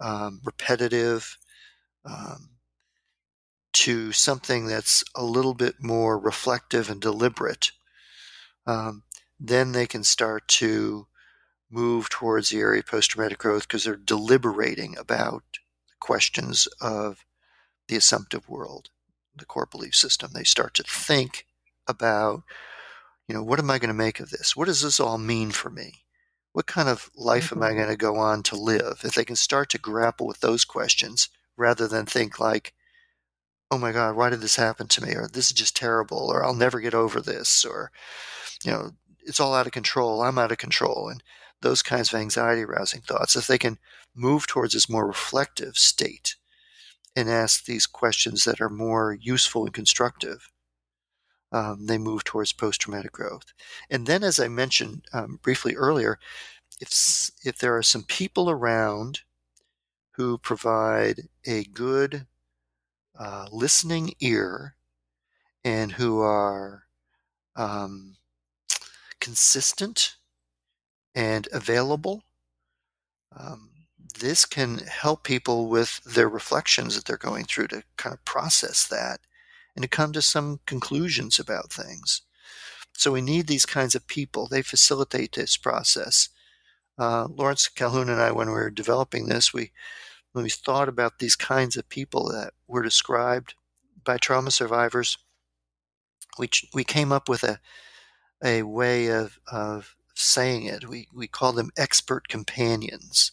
[0.00, 1.38] um, repetitive
[2.04, 2.50] um,
[3.72, 7.70] to something that's a little bit more reflective and deliberate,
[8.66, 9.04] um,
[9.38, 11.06] then they can start to
[11.70, 15.42] move towards the area of post traumatic growth because they're deliberating about
[16.02, 17.24] questions of
[17.88, 18.90] the assumptive world,
[19.36, 20.32] the core belief system.
[20.34, 21.46] They start to think
[21.86, 22.42] about,
[23.28, 24.56] you know, what am I going to make of this?
[24.56, 26.02] What does this all mean for me?
[26.52, 27.58] What kind of life mm-hmm.
[27.58, 27.76] am I mm-hmm.
[27.78, 29.02] going to go on to live?
[29.04, 32.74] If they can start to grapple with those questions rather than think like,
[33.70, 35.12] oh my God, why did this happen to me?
[35.14, 37.90] Or this is just terrible, or I'll never get over this, or,
[38.64, 38.90] you know,
[39.24, 41.08] it's all out of control, I'm out of control.
[41.08, 41.22] And
[41.62, 43.78] those kinds of anxiety arousing thoughts, if they can
[44.14, 46.36] move towards this more reflective state
[47.14, 50.50] and ask these questions that are more useful and constructive,
[51.52, 53.52] um, they move towards post traumatic growth.
[53.90, 56.18] And then, as I mentioned um, briefly earlier,
[56.80, 59.20] if, if there are some people around
[60.12, 62.26] who provide a good
[63.18, 64.74] uh, listening ear
[65.64, 66.84] and who are
[67.56, 68.16] um,
[69.20, 70.16] consistent
[71.14, 72.22] and available.
[73.36, 73.70] Um,
[74.14, 78.86] this can help people with their reflections that they're going through to kind of process
[78.86, 79.20] that
[79.74, 82.22] and to come to some conclusions about things.
[82.92, 84.46] So we need these kinds of people.
[84.46, 86.28] They facilitate this process.
[86.98, 89.72] Uh, Lawrence Calhoun and I, when we were developing this, we
[90.32, 93.54] when we thought about these kinds of people that were described
[94.02, 95.18] by trauma survivors,
[96.38, 97.60] we, we came up with a,
[98.42, 100.88] a way of, of saying it.
[100.88, 103.32] We, we call them expert companions.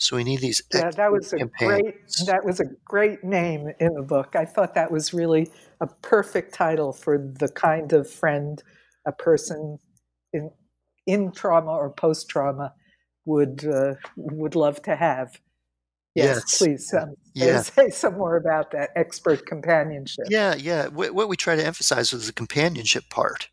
[0.00, 0.62] So we need these.
[0.72, 1.82] Yeah, that was a companions.
[2.16, 2.26] great.
[2.26, 4.34] That was a great name in the book.
[4.34, 8.62] I thought that was really a perfect title for the kind of friend
[9.06, 9.78] a person
[10.32, 10.50] in
[11.06, 12.72] in trauma or post trauma
[13.26, 15.38] would uh, would love to have.
[16.14, 16.58] Yes, yes.
[16.58, 17.60] please um, yeah.
[17.62, 20.24] say some more about that expert companionship.
[20.28, 20.88] Yeah, yeah.
[20.88, 23.48] What, what we try to emphasize is the companionship part.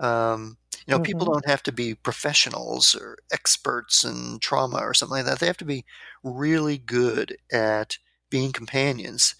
[0.00, 1.04] Um, you know, mm-hmm.
[1.04, 5.38] people don't have to be professionals or experts in trauma or something like that.
[5.38, 5.84] They have to be
[6.24, 7.98] really good at
[8.30, 9.34] being companions.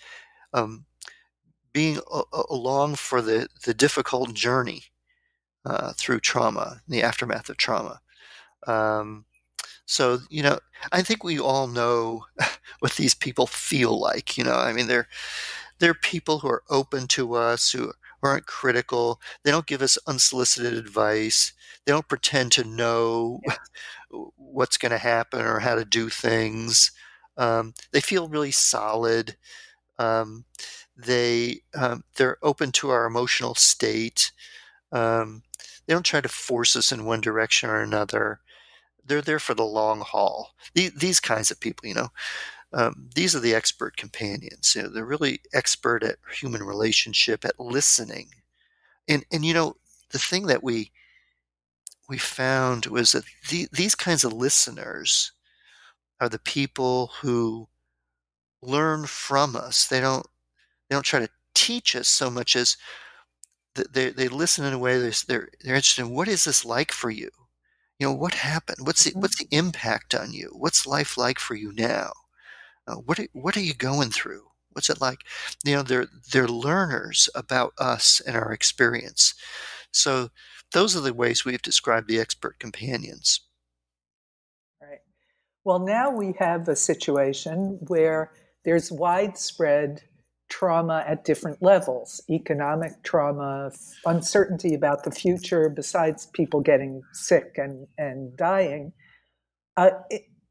[0.53, 0.85] Um,
[1.73, 4.85] being a- along for the, the difficult journey
[5.65, 8.01] uh, through trauma, the aftermath of trauma.
[8.67, 9.25] Um,
[9.87, 10.59] so, you know,
[10.93, 12.27] I think we all know
[12.81, 14.37] what these people feel like.
[14.37, 15.09] You know, I mean, they're
[15.79, 17.93] they're people who are open to us, who
[18.23, 19.21] aren't critical.
[19.45, 21.53] They don't give us unsolicited advice.
[21.85, 23.41] They don't pretend to know
[24.37, 26.93] what's going to happen or how to do things.
[27.37, 29.37] Um, they feel really solid.
[29.99, 30.45] Um,
[30.97, 34.33] they um, they're open to our emotional state.
[34.93, 35.43] Um,
[35.87, 38.41] they don't try to force us in one direction or another.
[39.05, 40.53] They're there for the long haul.
[40.75, 42.09] These, these kinds of people, you know,
[42.73, 44.75] um, these are the expert companions.
[44.75, 48.29] You know, they're really expert at human relationship, at listening,
[49.09, 49.77] and and you know
[50.11, 50.91] the thing that we
[52.09, 55.33] we found was that the, these kinds of listeners
[56.21, 57.69] are the people who
[58.61, 59.87] learn from us.
[59.87, 60.27] They don't
[60.89, 62.77] they don't try to teach us so much as
[63.75, 66.93] they, they listen in a way they're, they're, they're interested in what is this like
[66.93, 67.31] for you
[67.99, 69.21] you know what happened what's the mm-hmm.
[69.21, 72.13] what's the impact on you what's life like for you now
[72.93, 74.45] uh, what are, what are you going through?
[74.73, 75.21] What's it like?
[75.65, 79.35] You know they're they're learners about us and our experience.
[79.91, 80.31] So
[80.73, 83.41] those are the ways we've described the expert companions.
[84.81, 85.01] Right.
[85.65, 88.33] Well now we have a situation where
[88.65, 90.03] there's widespread
[90.49, 93.73] trauma at different levels economic trauma,
[94.07, 98.93] uncertainty about the future, besides people getting sick and, and dying.
[99.77, 99.91] Uh,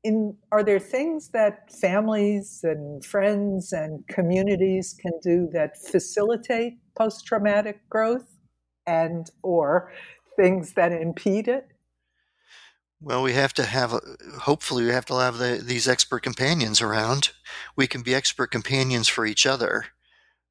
[0.04, 7.88] in, are there things that families and friends and communities can do that facilitate post-traumatic
[7.90, 8.38] growth
[8.88, 9.92] and or
[10.38, 11.68] things that impede it
[13.04, 14.00] well, we have to have,
[14.42, 17.32] hopefully, we have to have the, these expert companions around.
[17.76, 19.88] We can be expert companions for each other.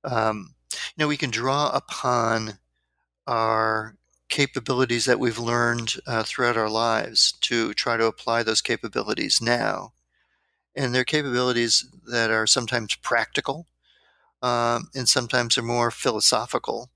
[0.03, 2.59] Um, you know, we can draw upon
[3.29, 3.97] our
[4.31, 9.93] capabilities that we've learned uh, throughout our lives to try to apply those capabilities now.
[10.75, 13.67] And they're capabilities that are sometimes practical
[14.41, 16.91] um, and sometimes are more philosophical.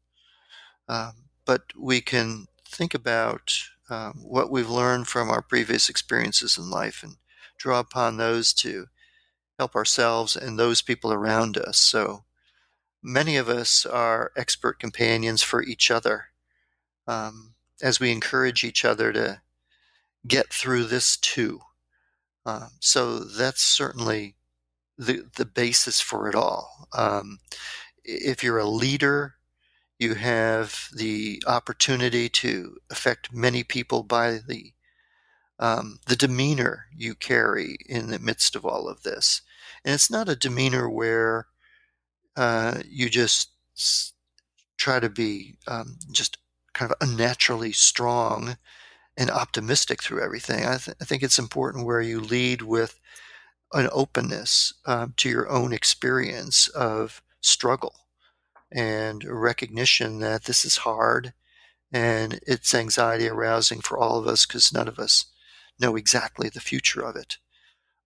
[0.89, 1.13] Um,
[1.45, 3.53] but we can think about
[3.91, 7.17] um, what we've learned from our previous experiences in life and
[7.59, 8.87] draw upon those to
[9.59, 11.79] help ourselves and those people around us.
[11.79, 12.25] So
[13.03, 16.29] many of us are expert companions for each other
[17.07, 19.41] um, as we encourage each other to
[20.27, 21.61] get through this too.
[22.47, 24.37] Um, so that's certainly
[24.99, 26.89] the the basis for it all.
[26.97, 27.39] Um,
[28.05, 29.35] if you're a leader
[29.99, 34.73] you have the opportunity to affect many people by the
[35.61, 39.41] um, the demeanor you carry in the midst of all of this,
[39.85, 41.47] and it's not a demeanor where
[42.37, 43.51] uh, you just
[44.77, 46.39] try to be um, just
[46.75, 48.57] kind of unnaturally strong
[49.17, 50.65] and optimistic through everything.
[50.65, 52.99] I, th- I, think it's important where you lead with
[53.73, 57.95] an openness um, to your own experience of struggle
[58.73, 61.33] and recognition that this is hard
[61.93, 65.27] and it's anxiety arousing for all of us because none of us
[65.79, 67.39] know exactly the future of it.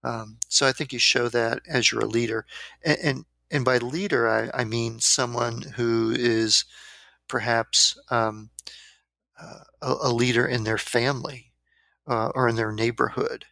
[0.04, 2.46] Um, so I think you show that as you're a leader,
[2.84, 6.64] and and, and by leader I, I, mean someone who is
[7.28, 8.50] perhaps um,
[9.40, 11.52] uh, a, a, leader in their family
[12.06, 13.44] uh, or in their neighborhood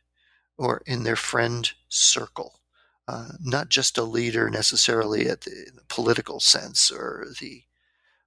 [0.56, 2.60] or in their friend circle
[3.08, 7.62] uh, not just a leader necessarily at the, the, political sense or the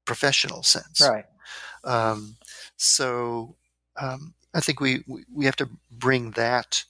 [0.05, 1.01] professional sense.
[1.01, 1.25] Right.
[1.83, 2.37] Um,
[2.77, 3.55] so
[3.99, 6.85] um, I think we, we, we have to bring that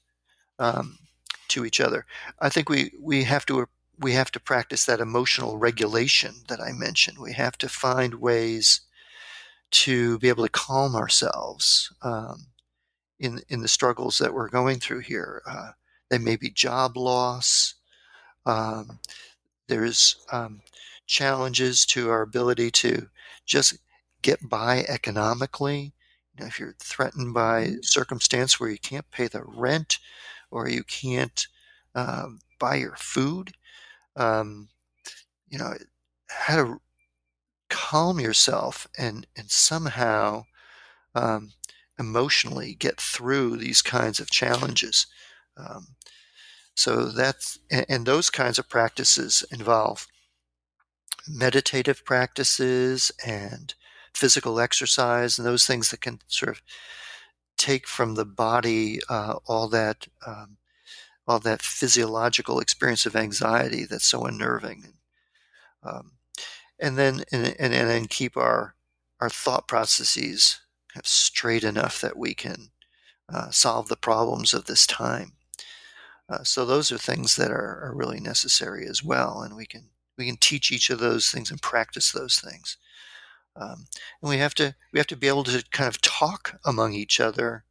[0.59, 0.99] um,
[1.47, 2.05] to each other.
[2.39, 3.67] I think we we have to
[3.97, 7.17] we have to practice that emotional regulation that I mentioned.
[7.17, 8.82] We have to find ways
[9.72, 12.47] to be able to calm ourselves um,
[13.20, 15.41] in in the struggles that we're going through here.
[15.47, 15.72] Uh,
[16.09, 17.76] they may be job loss.
[18.45, 18.99] Um,
[19.67, 20.61] there's um,
[21.05, 23.07] challenges to our ability to
[23.45, 23.78] just
[24.22, 25.93] get by economically.
[26.34, 27.78] You know, if you're threatened by mm-hmm.
[27.82, 29.99] circumstance where you can't pay the rent
[30.51, 31.47] or you can't
[31.95, 33.53] um, buy your food,
[34.15, 34.70] um,
[35.49, 35.74] you know,
[36.30, 36.82] how to
[37.70, 40.45] calm yourself and and somehow
[41.15, 41.51] um,
[41.99, 45.07] emotionally get through these kinds of challenges.
[45.57, 45.95] Um,
[46.76, 50.07] so that's, and those kinds of practices involve
[51.28, 53.74] meditative practices and
[54.13, 56.61] physical exercise and those things that can sort of
[57.57, 60.57] take from the body uh, all that um,
[61.28, 64.93] all that physiological experience of anxiety that's so unnerving.
[65.84, 66.13] Um,
[66.80, 68.75] and then and, and, and then keep our
[69.19, 70.61] our thought processes
[70.93, 72.69] kind of straight enough that we can
[73.27, 75.34] uh, solve the problems of this time.
[76.30, 79.89] Uh, so those are things that are, are, really necessary as well, and we can
[80.17, 82.77] we can teach each of those things and practice those things.
[83.55, 83.88] Um,
[84.21, 87.19] and we have to we have to be able to kind of talk among each
[87.19, 87.65] other,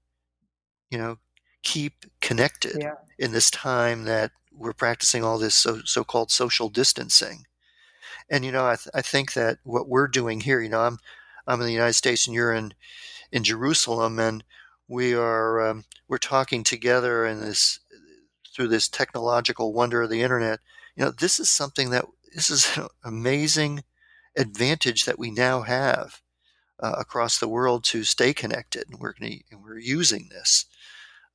[0.90, 1.18] you know,
[1.62, 2.94] keep connected yeah.
[3.18, 7.46] in this time that we're practicing all this so so-called social distancing.
[8.30, 10.98] And you know, I, th- I think that what we're doing here, you know, I'm
[11.46, 12.74] I'm in the United States and you're in
[13.32, 14.44] in Jerusalem, and
[14.86, 17.80] we are um, we're talking together in this
[18.54, 20.60] through this technological wonder of the internet.
[20.96, 22.04] You know, this is something that
[22.34, 23.84] this is an amazing
[24.36, 26.20] advantage that we now have
[26.80, 30.66] uh, across the world to stay connected, and we're gonna, and we're using this.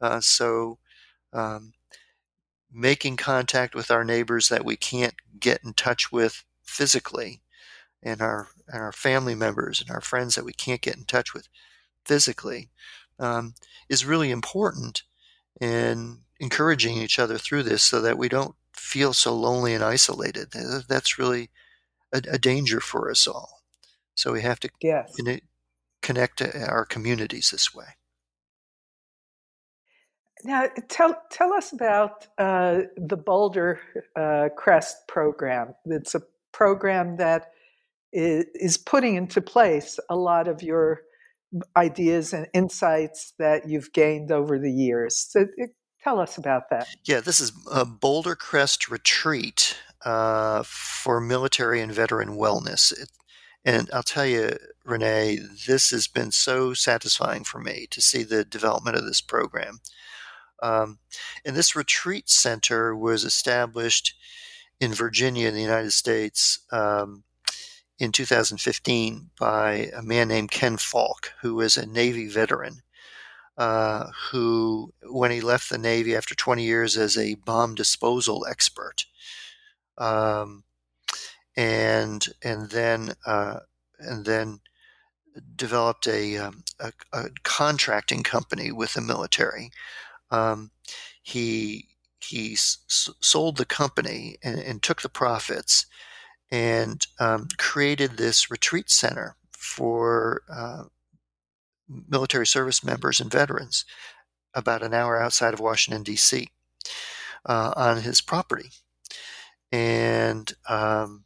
[0.02, 0.80] Uh, so,
[1.32, 1.74] um,
[2.72, 7.42] making contact with our neighbors that we can't get in touch with physically,
[8.02, 11.34] and our and our family members and our friends that we can't get in touch
[11.34, 11.48] with
[12.06, 12.70] physically,
[13.20, 13.54] um,
[13.90, 15.04] is really important
[15.62, 20.52] in encouraging each other through this, so that we don't feel so lonely and isolated.
[20.88, 21.50] That's really
[22.12, 23.62] a, a danger for us all.
[24.16, 25.16] So we have to yes.
[26.02, 27.86] connect to our communities this way.
[30.44, 33.80] Now, tell tell us about uh, the Boulder
[34.16, 35.74] uh, Crest program.
[35.86, 36.22] It's a
[36.54, 37.52] program that
[38.14, 41.02] is, putting into place a lot of your
[41.76, 45.18] ideas and insights that you've gained over the years.
[45.18, 45.46] So,
[46.04, 46.88] tell us about that.
[47.04, 52.92] Yeah, this is a Boulder Crest retreat uh, for military and veteran wellness.
[52.92, 53.10] It,
[53.66, 58.44] and I'll tell you, Renee, this has been so satisfying for me to see the
[58.44, 59.80] development of this program.
[60.62, 61.00] Um,
[61.46, 64.16] and this retreat center was established
[64.80, 67.24] in Virginia, in the United States, um,
[68.00, 72.82] in 2015 by a man named Ken Falke, who is a Navy veteran.
[73.56, 79.06] Uh, who, when he left the Navy after 20 years as a bomb disposal expert,
[80.00, 80.64] um,
[81.56, 83.60] and and then uh,
[84.00, 84.60] and then
[85.56, 89.72] developed a, um, a, a, contracting company with the military.
[90.32, 90.72] Um,
[91.22, 91.88] he
[92.24, 92.78] he s-
[93.22, 95.86] sold the company and, and, took the profits
[96.52, 100.84] and um, created this retreat center for uh,
[102.08, 103.86] military service members and veterans
[104.54, 106.50] about an hour outside of Washington D.C.
[107.46, 108.70] Uh, on his property
[109.74, 111.26] and um,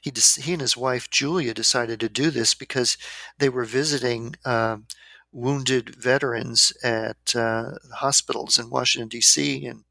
[0.00, 2.96] he he and his wife Julia decided to do this because
[3.38, 4.86] they were visiting um,
[5.30, 9.66] wounded veterans at uh, hospitals in Washington D.C.
[9.66, 9.84] and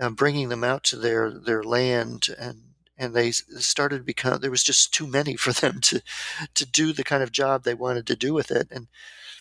[0.00, 2.62] uh, bringing them out to their their land and
[2.96, 6.02] and they started to become there was just too many for them to
[6.54, 8.88] to do the kind of job they wanted to do with it and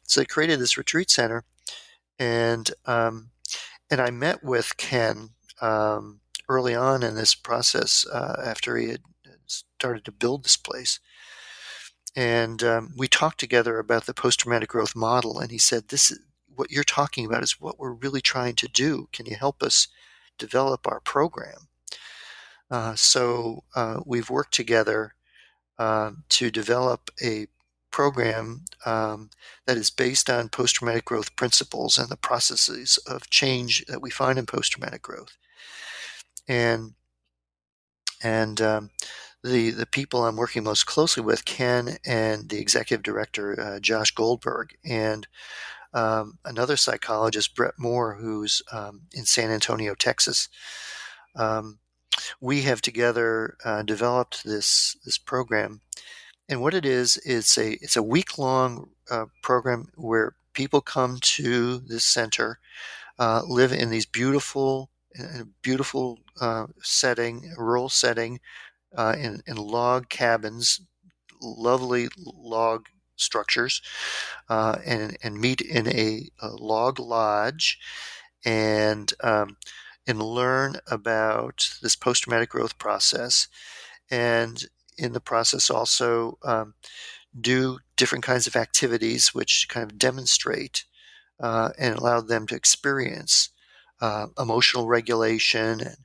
[0.04, 1.44] so they created this retreat center
[2.18, 3.30] and um,
[3.90, 5.30] and I met with Ken
[5.62, 9.02] um, early on in this process uh, after he had
[9.48, 11.00] started to build this place.
[12.16, 15.40] And um, we talked together about the post traumatic growth model.
[15.40, 16.20] And he said, This is
[16.54, 19.08] what you're talking about is what we're really trying to do.
[19.14, 19.88] Can you help us
[20.40, 21.68] develop our program?
[22.72, 25.14] Uh, so uh, we've worked together
[25.78, 27.48] uh, to develop a
[27.92, 29.30] program um,
[29.66, 34.10] that is based on post traumatic growth principles and the processes of change that we
[34.10, 35.38] find in post traumatic growth
[36.50, 36.94] and
[38.22, 38.90] and um,
[39.44, 44.12] the the people I'm working most closely with, Ken and the executive director uh, Josh
[44.12, 45.28] Goldberg, and
[45.94, 50.50] um, another psychologist, Bret Moore, who's um, in San Antonio, Texas.
[51.36, 51.80] Um,
[52.42, 55.82] we have together uh, developed this this program,
[56.48, 61.18] and what it is, it's a it's a week long uh, program where people come
[61.22, 62.60] to this center,
[63.18, 64.90] uh, live in these beautiful
[65.62, 68.40] beautiful uh, setting, rural setting,
[68.96, 70.82] uh, in, in log cabins,
[71.42, 72.88] lovely log
[73.20, 73.82] structures,
[74.50, 77.80] uh, and, and meet in a, a log lodge
[78.46, 79.58] and, um,
[80.08, 83.48] and learn about this post traumatic growth process.
[84.10, 84.64] And
[84.98, 86.74] in the process, also um,
[87.40, 90.86] do different kinds of activities which kind of demonstrate
[91.40, 93.50] uh, and allow them to experience
[94.02, 95.98] uh, emotional regulation, and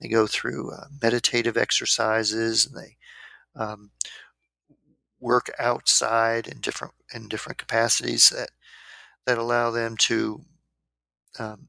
[0.00, 2.96] they go through uh, meditative exercises, and they
[3.54, 3.90] um,
[5.20, 8.50] work outside in different in different capacities that
[9.26, 10.44] that allow them to
[11.38, 11.68] um,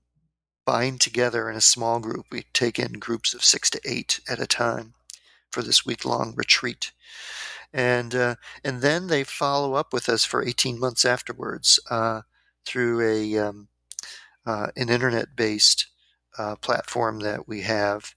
[0.65, 2.25] bind together in a small group.
[2.29, 4.93] We take in groups of six to eight at a time
[5.51, 6.91] for this week long retreat.
[7.73, 12.21] And, uh, and then they follow up with us for 18 months afterwards uh,
[12.65, 13.69] through a, um,
[14.45, 15.87] uh, an internet based
[16.37, 18.13] uh, platform that we have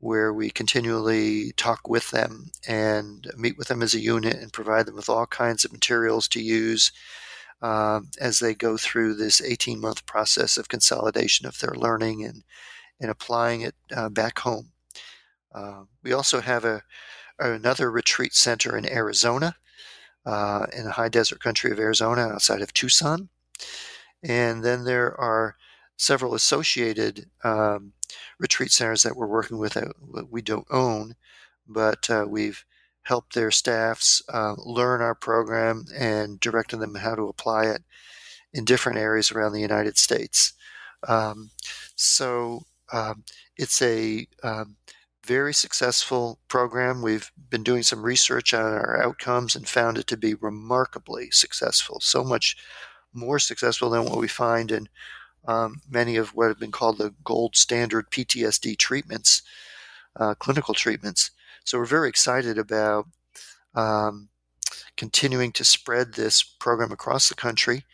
[0.00, 4.86] where we continually talk with them and meet with them as a unit and provide
[4.86, 6.90] them with all kinds of materials to use
[7.62, 12.42] um, as they go through this 18 month process of consolidation of their learning and,
[12.98, 14.70] and applying it uh, back home.
[15.54, 16.82] Uh, we also have a,
[17.38, 19.54] another retreat center in Arizona,
[20.24, 23.28] uh, in the high desert country of Arizona outside of Tucson.
[24.22, 25.56] And then there are
[26.00, 27.92] several associated um,
[28.38, 29.92] retreat centers that we're working with that
[30.30, 31.14] we don't own,
[31.68, 32.64] but uh, we've
[33.02, 37.82] helped their staffs uh, learn our program and directed them how to apply it
[38.54, 40.54] in different areas around the United States.
[41.06, 41.50] Um,
[41.96, 42.62] so
[42.94, 43.22] um,
[43.58, 44.76] it's a um,
[45.26, 47.02] very successful program.
[47.02, 52.00] We've been doing some research on our outcomes and found it to be remarkably successful.
[52.00, 52.56] So much
[53.12, 54.88] more successful than what we find in
[55.46, 59.42] um, many of what have been called the gold standard PTSD treatments,
[60.16, 61.30] uh, clinical treatments.
[61.64, 63.06] So we're very excited about
[63.74, 64.28] um,
[64.96, 67.84] continuing to spread this program across the country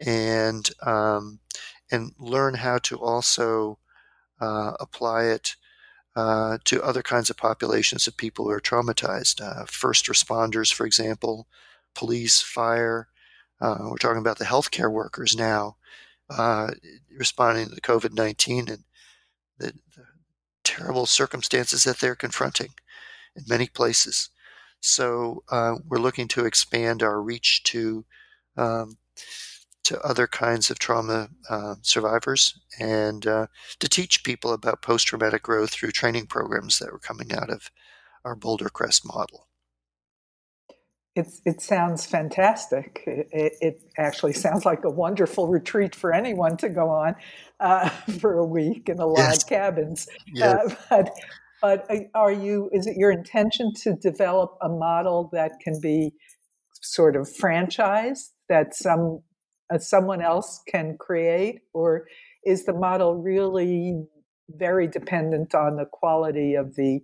[0.00, 1.38] and um,
[1.90, 3.78] and learn how to also
[4.40, 5.56] uh, apply it
[6.16, 9.40] uh, to other kinds of populations of people who are traumatized.
[9.40, 11.46] Uh, first responders, for example,
[11.94, 13.08] police, fire.
[13.60, 15.76] Uh, we're talking about the healthcare workers now
[16.36, 16.70] uh,
[17.16, 18.84] responding to the COVID 19 and
[19.58, 20.04] the, the,
[20.64, 22.68] terrible circumstances that they're confronting
[23.34, 24.30] in many places.
[24.80, 28.04] So uh, we're looking to expand our reach to
[28.56, 28.96] um,
[29.84, 33.46] to other kinds of trauma uh, survivors and uh,
[33.80, 37.70] to teach people about post traumatic growth through training programs that are coming out of
[38.24, 39.48] our Boulder Crest model.
[41.14, 43.02] It's, it sounds fantastic.
[43.06, 47.14] It, it, actually sounds like a wonderful retreat for anyone to go on
[47.60, 47.88] uh,
[48.20, 49.44] for a week in a log yes.
[49.44, 50.08] cabins.
[50.32, 50.72] Yes.
[50.72, 51.10] Uh, but,
[51.60, 52.70] but uh, are you?
[52.72, 56.12] Is it your intention to develop a model that can be
[56.80, 59.20] sort of franchised that some
[59.72, 62.06] uh, someone else can create, or
[62.44, 64.02] is the model really
[64.48, 67.00] very dependent on the quality of the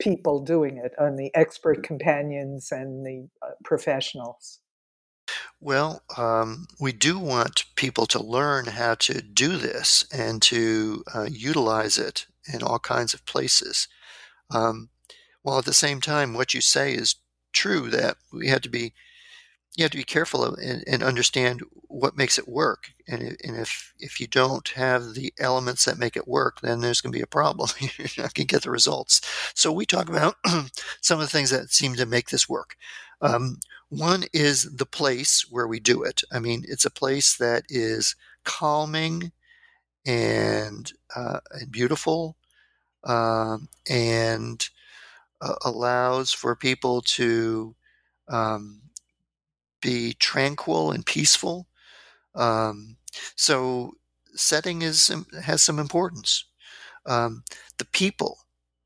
[0.00, 4.58] people doing it, on the expert companions and the uh, professionals?
[5.60, 11.26] Well, um, we do want people to learn how to do this and to uh,
[11.30, 13.86] utilize it in all kinds of places.
[14.50, 14.88] Um,
[15.42, 17.16] while at the same time, what you say is
[17.52, 18.94] true that we have to be
[19.76, 22.92] you have to be careful and, and understand what makes it work.
[23.06, 27.00] And, and if if you don't have the elements that make it work, then there's
[27.00, 27.68] going to be a problem.
[27.80, 29.20] You're not going to get the results.
[29.54, 30.36] So we talk about
[31.00, 32.76] some of the things that seem to make this work.
[33.20, 33.58] Um,
[33.88, 36.22] one is the place where we do it.
[36.32, 38.14] I mean, it's a place that is
[38.44, 39.32] calming
[40.06, 42.36] and, uh, and beautiful
[43.04, 44.68] um, and
[45.40, 47.74] uh, allows for people to
[48.28, 48.80] um,
[49.80, 51.66] be tranquil and peaceful.
[52.34, 52.96] Um,
[53.36, 53.94] so
[54.34, 55.10] setting is
[55.42, 56.44] has some importance.
[57.06, 57.44] Um,
[57.78, 58.38] the people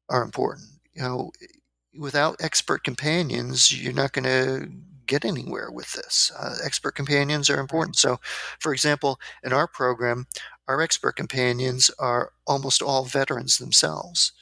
[0.09, 0.69] are important.
[0.95, 1.33] You know,
[1.99, 4.69] without expert companions, you're not going to
[5.07, 6.33] get anywhere with this.
[6.39, 7.97] Uh, expert companions are important.
[7.97, 8.21] So,
[8.61, 10.27] for example, in our program,
[10.67, 14.33] our expert companions are almost all veterans themselves.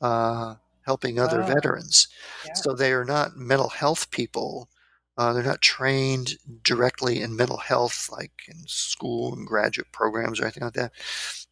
[0.00, 0.54] Uh,
[0.88, 2.08] helping other veterans.
[2.46, 2.54] Yeah.
[2.54, 4.70] So they are not mental health people
[5.18, 10.44] uh, they're not trained directly in mental health, like in school and graduate programs or
[10.44, 10.92] anything like that.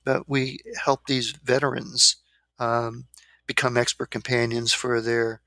[0.05, 2.17] But we help these veterans
[2.61, 3.07] um,
[3.45, 5.41] become expert companions for their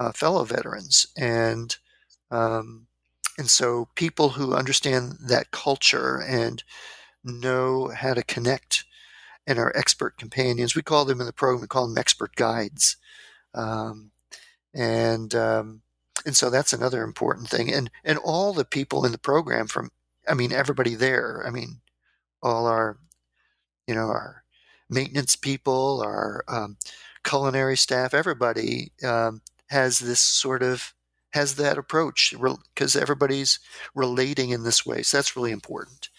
[0.00, 1.76] uh, fellow veterans, and
[2.32, 2.88] um,
[3.38, 6.64] and so people who understand that culture and
[7.22, 8.84] know how to connect
[9.46, 10.74] and are expert companions.
[10.74, 11.60] We call them in the program.
[11.60, 12.96] We call them expert guides,
[13.54, 14.10] um,
[14.74, 15.82] and um,
[16.24, 17.72] and so that's another important thing.
[17.72, 19.90] And and all the people in the program from
[20.28, 21.42] I mean everybody there.
[21.46, 21.80] I mean
[22.42, 22.98] all our
[23.86, 24.44] you know our
[24.88, 26.76] maintenance people, our um,
[27.24, 30.94] culinary staff, everybody um, has this sort of
[31.32, 32.34] has that approach
[32.74, 33.58] because everybody's
[33.94, 35.02] relating in this way.
[35.02, 36.10] So that's really important.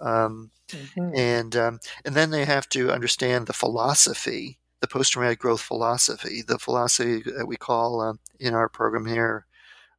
[0.00, 1.14] Um, mm-hmm.
[1.14, 6.42] And um, and then they have to understand the philosophy the post traumatic growth philosophy,
[6.46, 9.46] the philosophy that we call uh, in our program here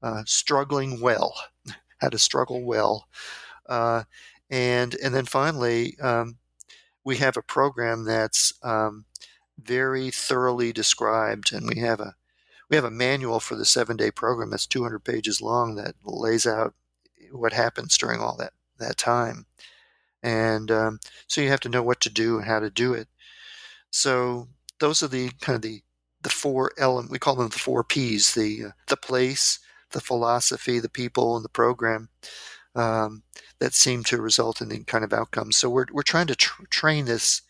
[0.02, 1.34] uh, struggling well,
[2.00, 3.08] how to struggle well.
[3.70, 4.04] Uh,
[4.50, 6.38] and, and then finally, um,
[7.04, 9.06] we have a program that's um,
[9.58, 12.16] very thoroughly described, and we have a
[12.70, 16.48] we have a manual for the seven day program that's 200 pages long that lays
[16.48, 16.74] out
[17.32, 19.46] what happens during all that that time,
[20.24, 23.08] and um, so you have to know what to do and how to do it.
[23.90, 24.48] So
[24.82, 25.82] those are the kind of the
[26.24, 29.60] the four element we call them the four P's the uh, the place,
[29.92, 32.10] the philosophy, the people, and the program
[32.76, 33.24] um,
[33.60, 35.58] that seem to result in the kind of outcomes.
[35.58, 37.42] So we're we're trying to tr- train this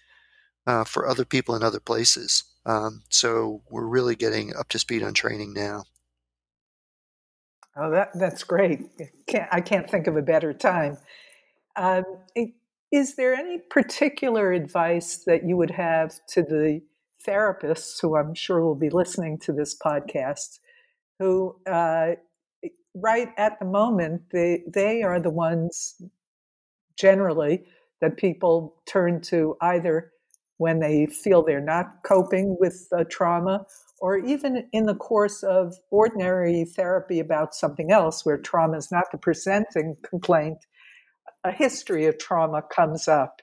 [0.67, 2.43] uh, for other people in other places.
[2.65, 5.85] Um, so we're really getting up to speed on training now.
[7.75, 8.81] Oh, that that's great.
[9.27, 10.97] Can't, I can't think of a better time.
[11.75, 12.03] Um,
[12.91, 16.81] is there any particular advice that you would have to the
[17.27, 20.59] therapists who I'm sure will be listening to this podcast,
[21.19, 22.11] who uh,
[22.95, 26.01] right at the moment they they are the ones
[26.97, 27.63] generally
[28.01, 30.11] that people turn to either
[30.57, 33.65] when they feel they're not coping with uh, trauma
[33.99, 39.05] or even in the course of ordinary therapy about something else where trauma is not
[39.11, 40.57] the presenting complaint
[41.43, 43.41] a history of trauma comes up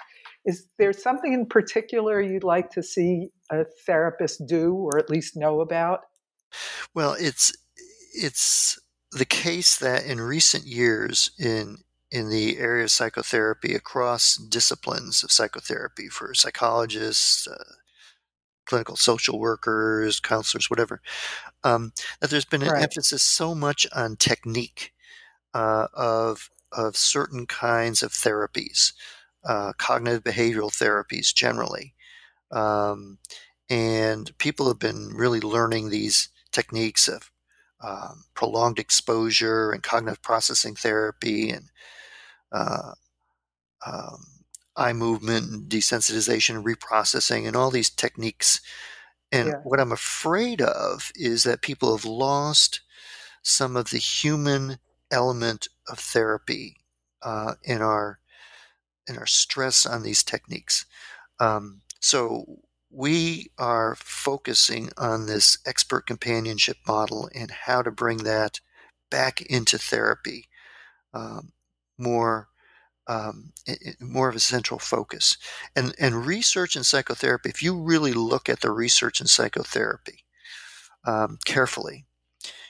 [0.49, 5.37] is there something in particular you'd like to see a therapist do or at least
[5.37, 6.01] know about
[6.95, 7.53] well it's
[8.15, 8.79] it's
[9.13, 11.79] the case that in recent years in
[12.11, 17.75] in the area of psychotherapy across disciplines of psychotherapy for psychologists, uh,
[18.65, 21.01] clinical social workers, counselors, whatever,
[21.65, 22.83] um, that there's been an right.
[22.83, 24.93] emphasis so much on technique
[25.55, 28.93] uh, of of certain kinds of therapies,
[29.45, 31.95] uh, cognitive behavioral therapies generally,
[32.51, 33.19] um,
[33.71, 37.31] and people have been really learning these techniques of
[37.81, 41.67] um, prolonged exposure and cognitive processing therapy and
[42.53, 42.93] uh,
[43.87, 44.25] um,
[44.77, 48.61] eye movement and desensitization and reprocessing and all these techniques.
[49.31, 49.55] And yeah.
[49.63, 52.81] what I'm afraid of is that people have lost
[53.43, 54.79] some of the human
[55.11, 56.77] element of therapy
[57.23, 58.19] uh, in our
[59.09, 60.87] in our stress on these techniques.
[61.41, 62.45] Um, so
[62.91, 68.61] we are focusing on this expert companionship model and how to bring that
[69.11, 70.49] back into therapy
[71.15, 71.53] um,
[71.97, 72.49] more
[73.07, 73.53] um,
[74.01, 75.39] more of a central focus
[75.75, 80.25] and and research in psychotherapy if you really look at the research in psychotherapy
[81.07, 82.07] um, carefully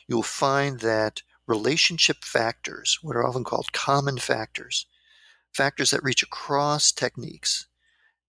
[0.06, 4.86] you'll find that relationship factors what are often called common factors
[5.52, 7.66] factors that reach across techniques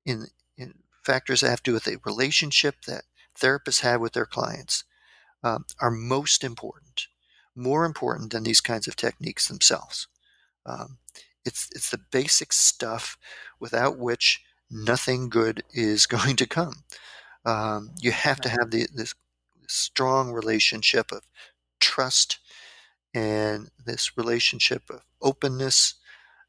[0.05, 3.03] in in factors that have to do with a relationship that
[3.39, 4.83] therapists have with their clients
[5.43, 7.07] um, are most important,
[7.55, 10.07] more important than these kinds of techniques themselves.
[10.65, 10.97] Um,
[11.45, 13.17] it's it's the basic stuff
[13.59, 16.83] without which nothing good is going to come.
[17.45, 19.15] Um, you have to have the, this
[19.67, 21.21] strong relationship of
[21.79, 22.39] trust
[23.13, 25.95] and this relationship of openness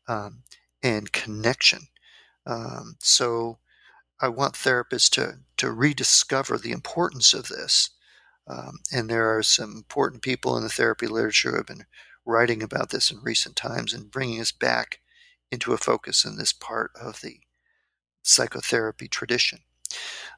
[0.09, 0.43] um,
[0.83, 1.89] and connection.
[2.47, 3.59] Um, so
[4.21, 7.91] I want therapists to to rediscover the importance of this.
[8.47, 11.87] Um, and there are some important people in the therapy literature who have been
[12.25, 15.01] writing about this in recent times and bringing us back
[15.51, 17.41] into a focus in this part of the
[18.23, 19.61] psychotherapy tradition.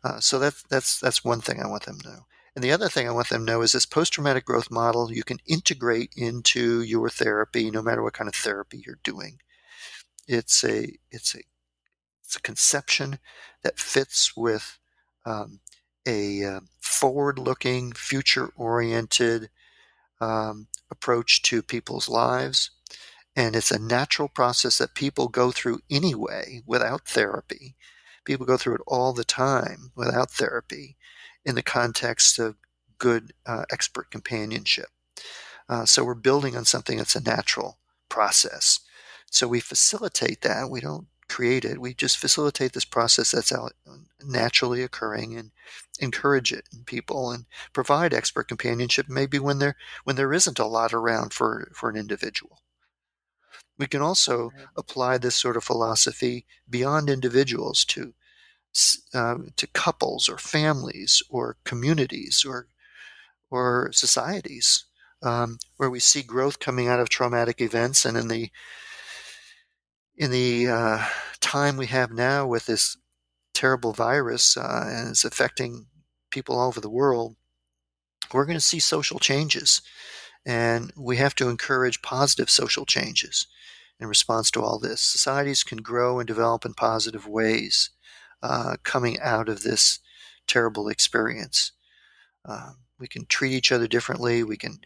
[0.04, 2.26] Uh, so that's that's that's one thing I want them to know.
[2.54, 5.24] And the other thing I want them to know is this post-traumatic growth model you
[5.24, 9.38] can integrate into your therapy, no matter what kind of therapy you're doing.
[10.26, 11.40] It's a it's a
[12.24, 13.18] it's a conception
[13.62, 14.78] that fits with
[15.26, 15.60] um,
[16.06, 19.50] a uh, forward looking, future oriented
[20.20, 22.70] um, approach to people's lives.
[23.34, 27.76] And it's a natural process that people go through anyway without therapy.
[28.24, 30.96] People go through it all the time without therapy
[31.44, 32.56] in the context of
[32.98, 34.88] good uh, expert companionship.
[35.68, 38.80] Uh, so we're building on something that's a natural process.
[39.32, 40.68] So we facilitate that.
[40.68, 41.80] We don't create it.
[41.80, 43.72] We just facilitate this process that's out
[44.22, 45.52] naturally occurring and
[45.98, 49.74] encourage it in people and provide expert companionship maybe when there
[50.04, 52.60] when there isn't a lot around for, for an individual.
[53.78, 58.12] We can also apply this sort of philosophy beyond individuals to
[59.14, 62.66] uh, to couples or families or communities or
[63.50, 64.84] or societies
[65.22, 68.50] um, where we see growth coming out of traumatic events and in the
[70.16, 71.04] in the uh,
[71.40, 72.96] time we have now with this
[73.54, 75.86] terrible virus uh, and it's affecting
[76.30, 77.36] people all over the world,
[78.32, 79.82] we're going to see social changes.
[80.44, 83.46] And we have to encourage positive social changes
[84.00, 85.00] in response to all this.
[85.00, 87.90] Societies can grow and develop in positive ways
[88.42, 90.00] uh, coming out of this
[90.48, 91.72] terrible experience.
[92.44, 94.42] Uh, we can treat each other differently.
[94.42, 94.80] We can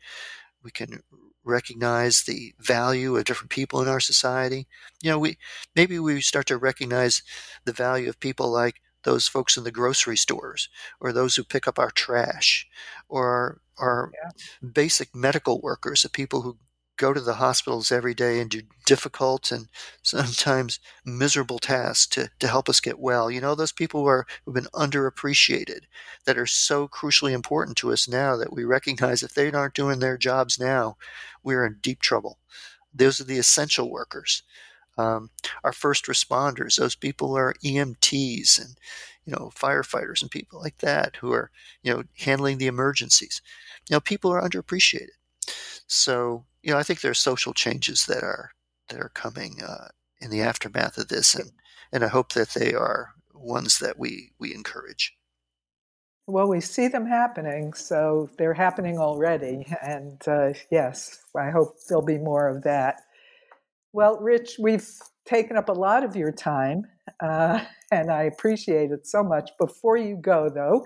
[0.62, 1.02] we can
[1.46, 4.66] recognize the value of different people in our society.
[5.02, 5.38] You know, we
[5.74, 7.22] maybe we start to recognize
[7.64, 10.68] the value of people like those folks in the grocery stores
[11.00, 12.66] or those who pick up our trash
[13.08, 14.30] or our yeah.
[14.72, 16.58] basic medical workers, the people who
[16.96, 19.68] go to the hospitals every day and do difficult and
[20.02, 23.30] sometimes miserable tasks to, to help us get well.
[23.30, 25.80] You know, those people who are who've been underappreciated
[26.24, 29.98] that are so crucially important to us now that we recognize if they aren't doing
[29.98, 30.96] their jobs now,
[31.42, 32.38] we're in deep trouble.
[32.94, 34.42] Those are the essential workers.
[34.98, 35.30] Um,
[35.62, 38.76] our first responders, those people are EMTs and
[39.26, 41.50] you know firefighters and people like that who are
[41.82, 43.42] you know handling the emergencies.
[43.90, 45.10] You know, people are underappreciated.
[45.86, 48.50] So you know, I think there are social changes that are
[48.88, 49.88] that are coming uh,
[50.20, 51.52] in the aftermath of this, and
[51.92, 55.16] and I hope that they are ones that we we encourage.
[56.26, 62.04] Well, we see them happening, so they're happening already, and uh, yes, I hope there'll
[62.04, 63.00] be more of that.
[63.92, 64.88] Well, Rich, we've
[65.24, 66.82] taken up a lot of your time,
[67.20, 69.50] uh, and I appreciate it so much.
[69.56, 70.84] Before you go, though,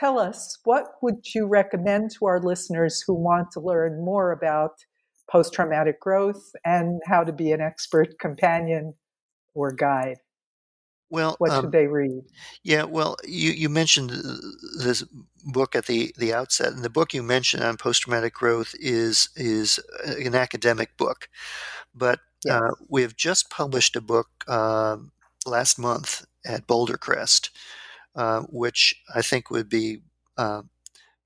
[0.00, 4.82] tell us what would you recommend to our listeners who want to learn more about
[5.30, 8.94] post traumatic growth and how to be an expert companion
[9.54, 10.18] or guide.
[11.12, 12.22] Well, what um, should they read?
[12.62, 14.12] Yeah, well, you, you mentioned
[14.82, 15.04] this
[15.44, 19.28] book at the, the outset, and the book you mentioned on post traumatic growth is
[19.36, 21.28] is an academic book,
[21.94, 22.54] but yes.
[22.54, 24.96] uh, we have just published a book uh,
[25.44, 27.50] last month at Boulder Crest,
[28.16, 30.00] uh, which I think would be
[30.38, 30.62] uh,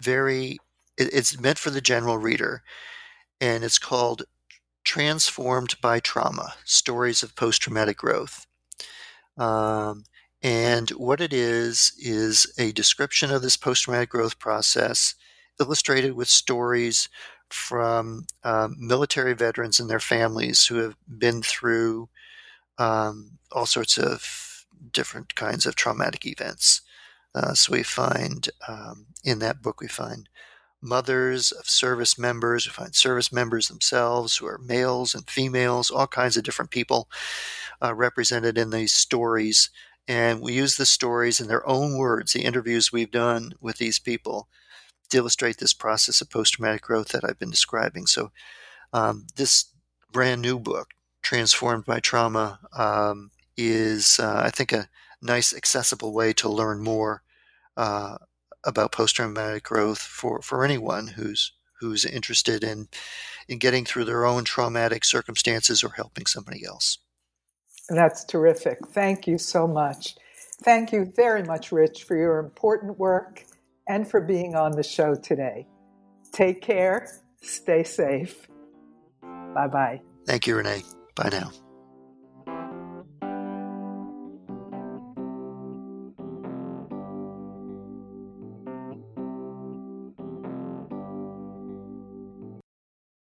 [0.01, 0.59] very.
[0.99, 2.64] It, it's meant for the general reader,
[3.41, 4.24] and it's called
[4.84, 8.47] Transformed by Trauma Stories of Post Traumatic Growth.
[9.37, 10.05] Um,
[10.43, 15.14] and what it is, is a description of this post traumatic growth process,
[15.61, 17.09] illustrated with stories
[17.51, 22.09] from um, military veterans and their families who have been through
[22.78, 26.82] um, all sorts of different kinds of traumatic events.
[27.34, 30.28] Uh, so we find um, in that book, we find
[30.82, 32.66] mothers of service members.
[32.66, 37.08] We find service members themselves who are males and females, all kinds of different people
[37.82, 39.70] uh, represented in these stories.
[40.08, 43.98] And we use the stories in their own words, the interviews we've done with these
[43.98, 44.48] people,
[45.10, 48.06] to illustrate this process of post traumatic growth that I've been describing.
[48.06, 48.30] So,
[48.92, 49.66] um, this
[50.12, 50.90] brand new book,
[51.22, 54.88] Transformed by Trauma, um, is, uh, I think, a
[55.20, 57.22] nice, accessible way to learn more
[57.76, 58.18] uh,
[58.66, 62.88] about post-traumatic growth for, for anyone who's who's interested in
[63.48, 66.98] in getting through their own traumatic circumstances or helping somebody else.
[67.88, 68.78] That's terrific.
[68.88, 70.16] Thank you so much.
[70.64, 73.44] Thank you very much, Rich, for your important work
[73.88, 75.66] and for being on the show today.
[76.32, 77.08] Take care.
[77.42, 78.48] Stay safe.
[79.54, 80.00] Bye bye.
[80.26, 80.82] Thank you, Renee.
[81.14, 81.65] Bye now.